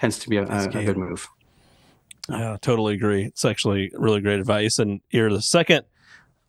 tends 0.00 0.18
to 0.18 0.28
be 0.28 0.36
a, 0.36 0.44
a, 0.44 0.64
a 0.64 0.84
good 0.84 0.98
move. 0.98 1.28
Yeah, 2.28 2.56
totally 2.60 2.94
agree. 2.94 3.24
It's 3.24 3.44
actually 3.44 3.90
really 3.94 4.20
great 4.20 4.40
advice. 4.40 4.78
And 4.78 5.00
you're 5.10 5.30
the 5.30 5.42
second 5.42 5.84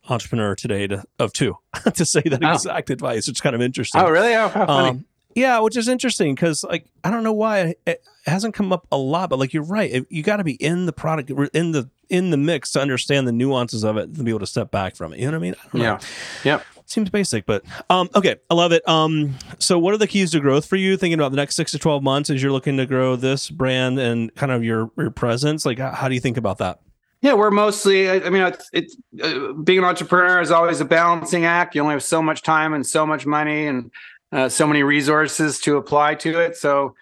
entrepreneur 0.09 0.55
today 0.55 0.87
to, 0.87 1.03
of 1.19 1.33
two 1.33 1.55
to 1.93 2.05
say 2.05 2.21
that 2.21 2.43
oh. 2.43 2.53
exact 2.53 2.89
advice, 2.89 3.27
which 3.27 3.37
is 3.37 3.41
kind 3.41 3.55
of 3.55 3.61
interesting. 3.61 4.01
Oh, 4.01 4.09
really? 4.09 4.33
Oh, 4.35 4.47
how 4.49 4.65
funny. 4.65 4.89
Um, 4.89 5.05
yeah, 5.35 5.59
which 5.59 5.77
is 5.77 5.87
interesting 5.87 6.33
because, 6.33 6.63
like, 6.63 6.87
I 7.03 7.11
don't 7.11 7.23
know 7.23 7.33
why 7.33 7.75
it, 7.85 8.03
hasn't 8.25 8.55
come 8.55 8.73
up 8.73 8.87
a 8.91 8.97
lot, 8.97 9.29
but 9.29 9.37
like 9.37 9.53
you're 9.53 9.63
right, 9.63 9.91
it, 9.91 10.07
you 10.09 10.23
got 10.23 10.37
to 10.37 10.43
be 10.43 10.53
in 10.53 10.87
the 10.87 10.93
product, 10.93 11.29
in 11.53 11.71
the 11.71 11.89
in 12.09 12.31
the 12.31 12.37
mix 12.37 12.71
to 12.71 12.81
understand 12.81 13.27
the 13.27 13.31
nuances 13.31 13.83
of 13.83 13.97
it, 13.97 14.15
to 14.15 14.23
be 14.23 14.31
able 14.31 14.39
to 14.39 14.47
step 14.47 14.71
back 14.71 14.95
from 14.95 15.13
it. 15.13 15.19
You 15.19 15.25
know 15.25 15.31
what 15.31 15.37
I 15.37 15.39
mean? 15.39 15.55
I 15.73 15.77
yeah. 15.77 15.99
Yep 16.43 16.63
seems 16.87 17.09
basic, 17.09 17.45
but 17.45 17.63
um, 17.89 18.09
okay, 18.15 18.35
I 18.49 18.53
love 18.53 18.71
it. 18.71 18.87
Um, 18.87 19.35
so 19.59 19.79
what 19.79 19.93
are 19.93 19.97
the 19.97 20.07
keys 20.07 20.31
to 20.31 20.39
growth 20.39 20.65
for 20.65 20.75
you? 20.75 20.97
Thinking 20.97 21.19
about 21.19 21.31
the 21.31 21.37
next 21.37 21.55
six 21.55 21.71
to 21.71 21.79
twelve 21.79 22.03
months 22.03 22.29
as 22.29 22.41
you're 22.41 22.51
looking 22.51 22.77
to 22.77 22.85
grow 22.85 23.15
this 23.15 23.49
brand 23.49 23.99
and 23.99 24.33
kind 24.35 24.51
of 24.51 24.63
your 24.63 24.91
your 24.97 25.11
presence, 25.11 25.65
like 25.65 25.79
how 25.79 26.07
do 26.07 26.13
you 26.13 26.21
think 26.21 26.37
about 26.37 26.59
that? 26.59 26.79
Yeah, 27.21 27.33
we're 27.33 27.49
mostly. 27.49 28.07
I, 28.09 28.29
mean, 28.29 28.43
it's, 28.43 28.69
it's 28.71 28.97
uh, 29.23 29.53
being 29.53 29.79
an 29.79 29.85
entrepreneur 29.85 30.41
is 30.41 30.51
always 30.51 30.79
a 30.79 30.85
balancing 30.85 31.45
act. 31.45 31.73
You 31.73 31.81
only 31.81 31.93
have 31.93 32.03
so 32.03 32.21
much 32.21 32.43
time 32.43 32.73
and 32.73 32.85
so 32.85 33.03
much 33.03 33.25
money 33.25 33.65
and 33.65 33.89
uh, 34.31 34.49
so 34.49 34.67
many 34.67 34.83
resources 34.83 35.59
to 35.61 35.77
apply 35.77 36.15
to 36.15 36.39
it. 36.39 36.57
So, 36.57 36.95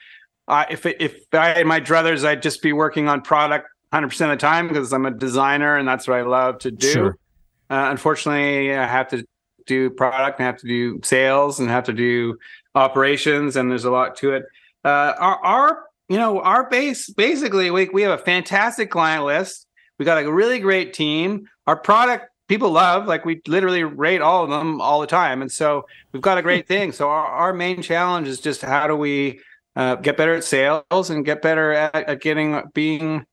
uh, 0.48 0.66
if 0.70 0.86
it, 0.86 0.98
if 1.00 1.26
I 1.34 1.50
had 1.50 1.66
my 1.66 1.80
druthers, 1.80 2.26
I'd 2.26 2.42
just 2.42 2.62
be 2.62 2.74
working 2.74 3.08
on 3.08 3.22
product 3.22 3.68
100 3.92 4.08
percent 4.10 4.32
of 4.32 4.40
the 4.40 4.42
time 4.42 4.68
because 4.68 4.92
I'm 4.92 5.06
a 5.06 5.12
designer 5.12 5.78
and 5.78 5.88
that's 5.88 6.08
what 6.08 6.18
I 6.18 6.24
love 6.24 6.60
to 6.60 6.72
do. 6.72 6.92
Sure. 6.92 7.18
Uh, 7.70 7.88
unfortunately, 7.90 8.76
I 8.76 8.86
have 8.86 9.08
to 9.10 9.26
do 9.66 9.90
product 9.90 10.40
and 10.40 10.46
have 10.46 10.58
to 10.58 10.68
do 10.68 11.00
sales 11.04 11.60
and 11.60 11.70
have 11.70 11.86
to 11.86 11.94
do 11.94 12.38
operations 12.76 13.56
and 13.56 13.70
there's 13.70 13.86
a 13.86 13.92
lot 13.92 14.16
to 14.18 14.34
it 14.34 14.46
uh, 14.84 15.14
our, 15.20 15.38
our 15.44 15.84
you 16.10 16.18
know 16.18 16.42
our 16.42 16.70
base 16.70 17.10
basically 17.10 17.72
we, 17.72 17.90
we 17.90 18.02
have 18.02 18.20
a 18.20 18.24
fantastic 18.24 18.90
client 18.90 19.26
list 19.26 19.68
we 20.00 20.06
got 20.06 20.22
a 20.22 20.32
really 20.32 20.60
great 20.60 20.94
team 20.94 21.48
our 21.68 21.78
product 21.78 22.30
people 22.54 22.70
love 22.70 23.08
like 23.08 23.26
we 23.26 23.42
literally 23.48 23.84
rate 23.84 24.22
all 24.22 24.44
of 24.44 24.50
them 24.52 24.80
all 24.80 25.02
the 25.02 25.08
time 25.08 25.42
and 25.42 25.52
so 25.52 25.88
we've 26.12 26.22
got 26.22 26.38
a 26.38 26.42
great 26.44 26.68
thing. 26.68 26.92
So 26.92 27.10
our, 27.10 27.26
our 27.26 27.52
main 27.52 27.82
challenge 27.82 28.28
is 28.28 28.39
just 28.39 28.62
how 28.62 28.86
do 28.86 28.96
we 28.96 29.39
uh, 29.76 29.96
get 29.96 30.18
better 30.18 30.36
at 30.36 30.44
sales 30.44 31.10
and 31.10 31.26
get 31.26 31.42
better 31.42 31.72
at, 31.72 31.96
at 31.96 32.22
getting 32.22 32.62
being 32.76 33.26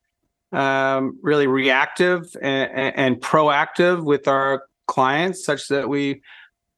um, 0.52 1.18
really 1.22 1.46
reactive 1.46 2.24
and, 2.40 2.94
and, 2.96 3.20
proactive 3.20 4.02
with 4.02 4.26
our 4.26 4.64
clients 4.86 5.44
such 5.44 5.68
that 5.68 5.86
we 5.88 6.22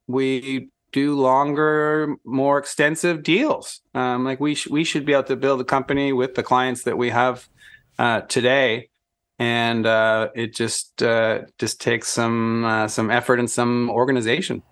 we 0.08 0.68
do 0.90 1.18
longer, 1.18 2.16
more 2.24 2.58
extensive 2.58 3.22
deals. 3.22 3.80
Um, 3.94 4.24
like 4.24 4.40
we 4.40 4.56
sh- 4.56 4.66
we 4.66 4.84
should 4.84 5.06
be 5.06 5.12
able 5.12 5.22
to 5.24 5.36
build 5.36 5.60
a 5.60 5.64
company 5.64 6.12
with 6.12 6.34
the 6.34 6.42
clients 6.42 6.82
that 6.82 6.98
we 6.98 7.10
have 7.10 7.48
uh, 7.98 8.22
today, 8.22 8.90
and 9.42 9.86
uh, 9.86 10.28
it 10.36 10.54
just 10.54 11.02
uh, 11.02 11.40
just 11.58 11.80
takes 11.80 12.08
some 12.08 12.64
uh, 12.64 12.86
some 12.86 13.10
effort 13.10 13.40
and 13.40 13.50
some 13.50 13.90
organization. 13.90 14.62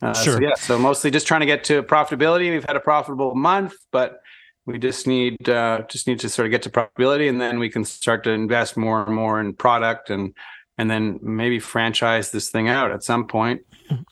Uh, 0.00 0.14
sure. 0.14 0.34
So 0.34 0.40
yeah. 0.40 0.54
So 0.54 0.78
mostly 0.78 1.10
just 1.10 1.26
trying 1.26 1.40
to 1.40 1.46
get 1.46 1.64
to 1.64 1.82
profitability. 1.82 2.48
We've 2.52 2.64
had 2.64 2.76
a 2.76 2.80
profitable 2.80 3.34
month, 3.34 3.74
but 3.90 4.20
we 4.66 4.78
just 4.78 5.08
need 5.08 5.48
uh, 5.48 5.82
just 5.88 6.06
need 6.06 6.20
to 6.20 6.28
sort 6.28 6.46
of 6.46 6.52
get 6.52 6.62
to 6.62 6.70
profitability, 6.70 7.28
and 7.28 7.40
then 7.40 7.58
we 7.58 7.68
can 7.68 7.84
start 7.84 8.22
to 8.24 8.30
invest 8.30 8.76
more 8.76 9.04
and 9.04 9.14
more 9.14 9.40
in 9.40 9.52
product 9.52 10.10
and 10.10 10.32
and 10.78 10.88
then 10.88 11.18
maybe 11.20 11.58
franchise 11.58 12.30
this 12.30 12.50
thing 12.50 12.68
out 12.68 12.92
at 12.92 13.02
some 13.02 13.26
point. 13.26 13.62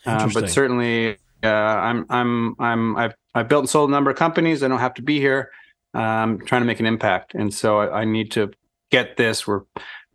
Uh, 0.05 0.29
but 0.35 0.51
certainly, 0.51 1.17
uh, 1.45 1.49
I'm 1.49 2.07
I'm 2.11 2.57
I'm 2.59 2.97
I've 2.97 3.15
I've 3.37 3.49
built 3.49 3.62
and 3.62 3.71
sold 3.71 3.88
a 3.88 3.93
number 3.93 4.11
of 4.11 4.17
companies. 4.17 4.65
I 4.65 4.69
don't 4.69 4.81
have 4.81 4.95
to 4.95 5.03
be 5.03 5.21
here. 5.21 5.53
I'm 5.95 6.41
trying 6.45 6.62
to 6.62 6.67
make 6.67 6.81
an 6.81 6.87
impact, 6.87 7.35
and 7.35 7.53
so 7.55 7.79
I, 7.79 8.01
I 8.01 8.05
need 8.05 8.33
to 8.33 8.51
get 8.93 9.17
this. 9.17 9.45
We're 9.47 9.63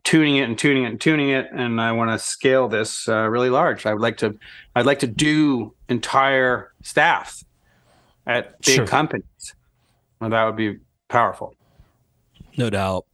tuning 0.06 0.38
it 0.38 0.44
and 0.44 0.58
tuning 0.58 0.86
it 0.86 0.88
and 0.88 1.02
tuning 1.02 1.30
it, 1.30 1.50
and 1.52 1.82
I 1.82 1.92
want 1.92 2.12
to 2.12 2.20
scale 2.20 2.70
this 2.70 3.10
uh, 3.10 3.28
really 3.28 3.50
large. 3.50 3.86
I 3.86 3.94
would 3.94 4.02
like 4.02 4.18
to 4.18 4.38
I'd 4.76 4.86
like 4.86 5.00
to 5.00 5.08
do 5.08 5.74
entire 5.90 6.72
staff 6.82 7.44
at 8.26 8.62
big 8.62 8.76
sure. 8.76 8.88
companies. 8.88 9.56
Well, 10.22 10.30
that 10.30 10.46
would 10.46 10.56
be 10.56 10.78
powerful 11.10 11.58
no 12.58 12.70
doubt. 12.70 13.06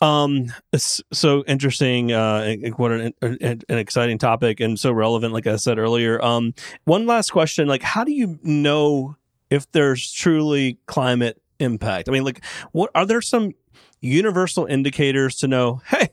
Um, 0.00 0.52
it's 0.72 1.00
so 1.12 1.44
interesting. 1.46 2.12
Uh, 2.12 2.56
what 2.76 2.90
an, 2.90 3.14
an, 3.22 3.62
an, 3.68 3.78
exciting 3.78 4.18
topic 4.18 4.60
and 4.60 4.78
so 4.78 4.92
relevant. 4.92 5.32
Like 5.32 5.46
I 5.46 5.56
said 5.56 5.78
earlier. 5.78 6.22
Um, 6.24 6.54
one 6.84 7.06
last 7.06 7.30
question: 7.30 7.68
like, 7.68 7.82
how 7.82 8.04
do 8.04 8.12
you 8.12 8.38
know 8.42 9.16
if 9.48 9.70
there's 9.70 10.10
truly 10.10 10.78
climate 10.86 11.40
impact? 11.60 12.08
I 12.08 12.12
mean, 12.12 12.24
like, 12.24 12.44
what 12.72 12.90
are 12.94 13.06
there 13.06 13.22
some 13.22 13.52
universal 14.00 14.66
indicators 14.66 15.36
to 15.36 15.48
know? 15.48 15.82
Hey, 15.86 16.10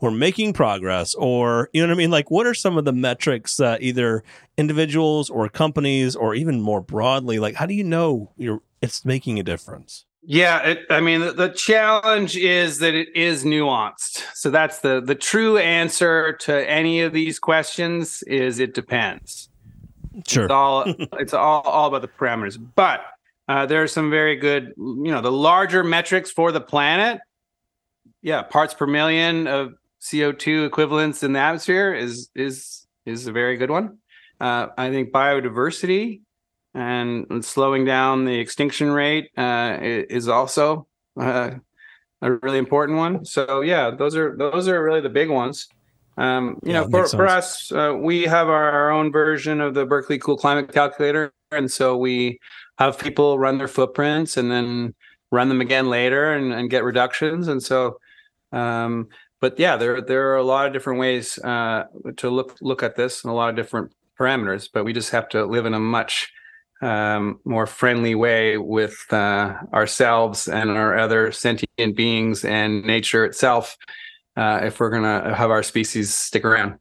we're 0.00 0.10
making 0.10 0.52
progress, 0.52 1.14
or 1.14 1.70
you 1.72 1.80
know 1.80 1.88
what 1.88 1.94
I 1.94 1.98
mean? 1.98 2.10
Like, 2.10 2.30
what 2.30 2.46
are 2.46 2.54
some 2.54 2.76
of 2.78 2.84
the 2.84 2.92
metrics 2.92 3.56
that 3.58 3.82
either 3.82 4.24
individuals 4.56 5.30
or 5.30 5.48
companies, 5.48 6.16
or 6.16 6.34
even 6.34 6.60
more 6.60 6.80
broadly, 6.80 7.38
like, 7.38 7.54
how 7.54 7.66
do 7.66 7.74
you 7.74 7.84
know 7.84 8.32
you're 8.36 8.60
it's 8.80 9.04
making 9.04 9.38
a 9.38 9.42
difference? 9.42 10.04
Yeah, 10.22 10.60
it, 10.60 10.86
I 10.90 11.00
mean 11.00 11.20
the, 11.20 11.32
the, 11.32 11.48
challenge 11.48 12.36
is 12.36 12.80
that 12.80 12.94
it 12.94 13.08
is 13.14 13.44
nuanced. 13.44 14.22
So 14.34 14.50
that's 14.50 14.80
the 14.80 15.00
the 15.00 15.14
true 15.14 15.56
answer 15.56 16.34
to 16.40 16.68
any 16.68 17.00
of 17.00 17.12
these 17.12 17.38
questions 17.38 18.22
is 18.24 18.58
it 18.58 18.74
depends. 18.74 19.48
Sure. 20.26 20.44
It's 20.44 20.52
all 20.52 20.84
it's 21.14 21.32
all, 21.32 21.62
all 21.62 21.88
about 21.88 22.02
the 22.02 22.08
parameters. 22.08 22.58
But 22.74 23.00
uh, 23.48 23.64
there 23.64 23.82
are 23.82 23.88
some 23.88 24.10
very 24.10 24.36
good, 24.36 24.74
you 24.76 25.10
know, 25.10 25.22
the 25.22 25.32
larger 25.32 25.82
metrics 25.82 26.30
for 26.30 26.52
the 26.52 26.60
planet. 26.60 27.20
Yeah, 28.22 28.42
parts 28.42 28.74
per 28.74 28.86
million 28.86 29.46
of 29.46 29.74
CO2 30.00 30.66
equivalents 30.66 31.22
in 31.22 31.32
the 31.32 31.38
atmosphere 31.38 31.94
is 31.94 32.30
is 32.34 32.86
is 33.06 33.26
a 33.26 33.32
very 33.32 33.56
good 33.56 33.70
one. 33.70 33.98
Uh, 34.40 34.68
I 34.76 34.90
think 34.90 35.10
biodiversity 35.10 36.20
and 36.74 37.44
slowing 37.44 37.84
down 37.84 38.24
the 38.24 38.38
extinction 38.38 38.90
rate 38.90 39.30
uh, 39.36 39.78
is 39.80 40.28
also 40.28 40.86
uh, 41.18 41.50
a 42.22 42.32
really 42.32 42.58
important 42.58 42.98
one. 42.98 43.24
So 43.24 43.60
yeah, 43.62 43.90
those 43.90 44.16
are 44.16 44.36
those 44.36 44.68
are 44.68 44.82
really 44.82 45.00
the 45.00 45.08
big 45.08 45.30
ones. 45.30 45.68
Um, 46.16 46.58
you 46.64 46.72
yeah, 46.72 46.80
know, 46.80 46.88
for, 46.88 47.06
for 47.06 47.26
us, 47.28 47.70
uh, 47.70 47.94
we 47.96 48.24
have 48.24 48.48
our 48.48 48.90
own 48.90 49.12
version 49.12 49.60
of 49.60 49.74
the 49.74 49.86
Berkeley 49.86 50.18
Cool 50.18 50.36
Climate 50.36 50.72
Calculator, 50.72 51.32
and 51.52 51.70
so 51.70 51.96
we 51.96 52.40
have 52.78 52.98
people 52.98 53.38
run 53.38 53.58
their 53.58 53.68
footprints 53.68 54.36
and 54.36 54.50
then 54.50 54.94
run 55.30 55.48
them 55.48 55.60
again 55.60 55.88
later 55.88 56.32
and, 56.32 56.52
and 56.52 56.70
get 56.70 56.82
reductions. 56.82 57.46
And 57.46 57.62
so, 57.62 58.00
um, 58.52 59.08
but 59.40 59.58
yeah, 59.58 59.76
there 59.76 60.00
there 60.00 60.32
are 60.32 60.36
a 60.36 60.42
lot 60.42 60.66
of 60.66 60.72
different 60.72 60.98
ways 60.98 61.38
uh, 61.38 61.84
to 62.16 62.30
look 62.30 62.56
look 62.60 62.82
at 62.82 62.96
this 62.96 63.24
and 63.24 63.30
a 63.30 63.34
lot 63.34 63.50
of 63.50 63.56
different 63.56 63.92
parameters. 64.18 64.68
But 64.72 64.84
we 64.84 64.92
just 64.92 65.10
have 65.10 65.28
to 65.30 65.44
live 65.44 65.66
in 65.66 65.74
a 65.74 65.78
much 65.78 66.32
um, 66.80 67.40
more 67.44 67.66
friendly 67.66 68.14
way 68.14 68.58
with 68.58 69.04
uh, 69.10 69.54
ourselves 69.72 70.48
and 70.48 70.70
our 70.70 70.98
other 70.98 71.32
sentient 71.32 71.96
beings 71.96 72.44
and 72.44 72.84
nature 72.84 73.24
itself 73.24 73.76
uh, 74.36 74.60
if 74.62 74.78
we're 74.80 74.90
going 74.90 75.02
to 75.02 75.34
have 75.34 75.50
our 75.50 75.62
species 75.62 76.14
stick 76.14 76.44
around. 76.44 76.78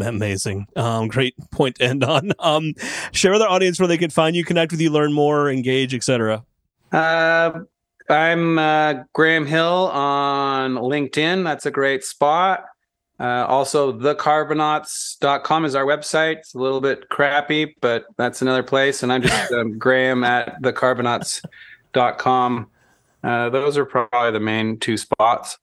Amazing. 0.00 0.66
Um, 0.76 1.08
great 1.08 1.34
point 1.50 1.76
to 1.76 1.84
end 1.84 2.04
on. 2.04 2.32
Um, 2.40 2.74
share 3.12 3.32
with 3.32 3.40
our 3.40 3.48
audience 3.48 3.78
where 3.78 3.88
they 3.88 3.96
can 3.96 4.10
find 4.10 4.36
you, 4.36 4.44
connect 4.44 4.70
with 4.70 4.80
you, 4.80 4.90
learn 4.90 5.12
more, 5.12 5.50
engage, 5.50 5.94
etc. 5.94 6.44
Uh, 6.92 7.60
I'm 8.08 8.58
uh, 8.58 9.04
Graham 9.12 9.46
Hill 9.46 9.88
on 9.88 10.74
LinkedIn. 10.74 11.44
That's 11.44 11.66
a 11.66 11.70
great 11.70 12.04
spot. 12.04 12.64
Uh, 13.18 13.46
also, 13.48 13.92
thecarbonauts.com 13.92 15.64
is 15.64 15.74
our 15.74 15.84
website. 15.84 16.38
It's 16.38 16.54
a 16.54 16.58
little 16.58 16.80
bit 16.80 17.08
crappy, 17.08 17.76
but 17.80 18.06
that's 18.16 18.42
another 18.42 18.62
place. 18.62 19.02
And 19.02 19.12
I'm 19.12 19.22
just 19.22 19.52
um, 19.52 19.78
Graham 19.78 20.24
at 20.24 20.60
thecarbonauts.com. 20.62 22.70
Uh, 23.22 23.50
those 23.50 23.78
are 23.78 23.86
probably 23.86 24.32
the 24.32 24.40
main 24.40 24.78
two 24.78 24.96
spots. 24.96 25.58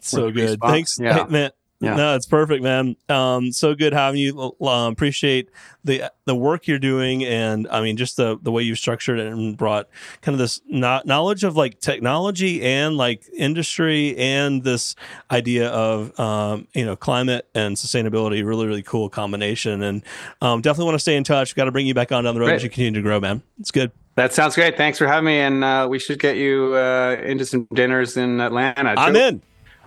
So 0.00 0.30
good. 0.32 0.60
Thanks, 0.60 0.98
yeah. 0.98 1.24
Hey, 1.24 1.30
man. 1.30 1.50
Yeah. 1.82 1.96
No, 1.96 2.14
it's 2.14 2.26
perfect, 2.26 2.62
man. 2.62 2.94
Um, 3.08 3.50
so 3.50 3.74
good 3.74 3.92
having 3.92 4.20
you. 4.20 4.54
Um, 4.60 4.92
appreciate 4.92 5.50
the 5.82 6.12
the 6.26 6.34
work 6.36 6.68
you're 6.68 6.78
doing, 6.78 7.24
and 7.24 7.66
I 7.68 7.82
mean, 7.82 7.96
just 7.96 8.16
the 8.16 8.38
the 8.40 8.52
way 8.52 8.62
you've 8.62 8.78
structured 8.78 9.18
it 9.18 9.26
and 9.26 9.56
brought 9.56 9.88
kind 10.20 10.32
of 10.32 10.38
this 10.38 10.60
knowledge 10.68 11.42
of 11.42 11.56
like 11.56 11.80
technology 11.80 12.62
and 12.62 12.96
like 12.96 13.24
industry 13.36 14.16
and 14.16 14.62
this 14.62 14.94
idea 15.32 15.70
of 15.70 16.18
um, 16.20 16.68
you 16.72 16.84
know 16.84 16.94
climate 16.94 17.48
and 17.52 17.74
sustainability. 17.74 18.46
Really, 18.46 18.68
really 18.68 18.84
cool 18.84 19.08
combination, 19.08 19.82
and 19.82 20.04
um, 20.40 20.60
definitely 20.60 20.84
want 20.84 20.94
to 20.94 21.00
stay 21.00 21.16
in 21.16 21.24
touch. 21.24 21.56
Got 21.56 21.64
to 21.64 21.72
bring 21.72 21.88
you 21.88 21.94
back 21.94 22.12
on 22.12 22.22
down 22.22 22.34
the 22.34 22.40
road 22.40 22.46
Great. 22.46 22.56
as 22.56 22.62
you 22.62 22.70
continue 22.70 23.00
to 23.00 23.02
grow, 23.02 23.18
man. 23.18 23.42
It's 23.58 23.72
good. 23.72 23.90
That 24.14 24.32
sounds 24.32 24.54
great. 24.54 24.76
Thanks 24.76 24.98
for 24.98 25.08
having 25.08 25.24
me, 25.24 25.38
and 25.38 25.64
uh, 25.64 25.88
we 25.90 25.98
should 25.98 26.20
get 26.20 26.36
you 26.36 26.74
uh, 26.76 27.16
into 27.24 27.44
some 27.44 27.66
dinners 27.74 28.16
in 28.16 28.40
Atlanta. 28.40 28.94
I'm 28.96 29.16
in. 29.16 29.42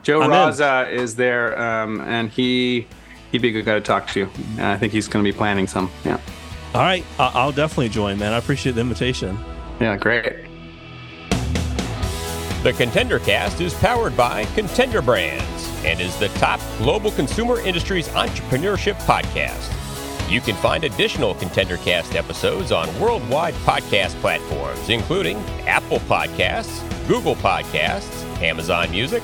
Joe 0.05 0.21
I'm 0.21 0.29
Raza 0.29 0.87
in. 0.91 0.99
is 0.99 1.15
there, 1.15 1.59
um, 1.59 1.99
and 2.01 2.29
he 2.29 2.87
he'd 3.31 3.41
be 3.41 3.49
a 3.49 3.51
good 3.51 3.65
guy 3.65 3.73
to 3.73 3.81
talk 3.81 4.07
to. 4.09 4.29
I 4.59 4.77
think 4.77 4.93
he's 4.93 5.07
going 5.07 5.25
to 5.25 5.29
be 5.29 5.35
planning 5.35 5.65
some. 5.65 5.89
Yeah. 6.05 6.19
All 6.75 6.81
right, 6.81 7.03
I'll 7.17 7.51
definitely 7.51 7.89
join, 7.89 8.19
man. 8.19 8.31
I 8.31 8.37
appreciate 8.37 8.73
the 8.73 8.81
invitation. 8.81 9.37
Yeah, 9.79 9.97
great. 9.97 10.45
The 12.61 12.73
Contender 12.73 13.17
Cast 13.19 13.61
is 13.61 13.73
powered 13.75 14.15
by 14.15 14.45
Contender 14.53 15.01
Brands 15.01 15.69
and 15.85 15.99
is 15.99 16.17
the 16.17 16.27
top 16.29 16.59
global 16.77 17.11
consumer 17.11 17.59
industries 17.61 18.07
entrepreneurship 18.09 18.95
podcast. 19.05 19.71
You 20.29 20.41
can 20.41 20.55
find 20.55 20.83
additional 20.83 21.33
Contender 21.35 21.77
Cast 21.77 22.15
episodes 22.15 22.71
on 22.71 22.87
worldwide 22.99 23.53
podcast 23.55 24.19
platforms, 24.21 24.89
including 24.89 25.37
Apple 25.67 25.99
Podcasts, 25.99 26.81
Google 27.07 27.35
Podcasts, 27.35 28.23
Amazon 28.41 28.91
Music, 28.91 29.23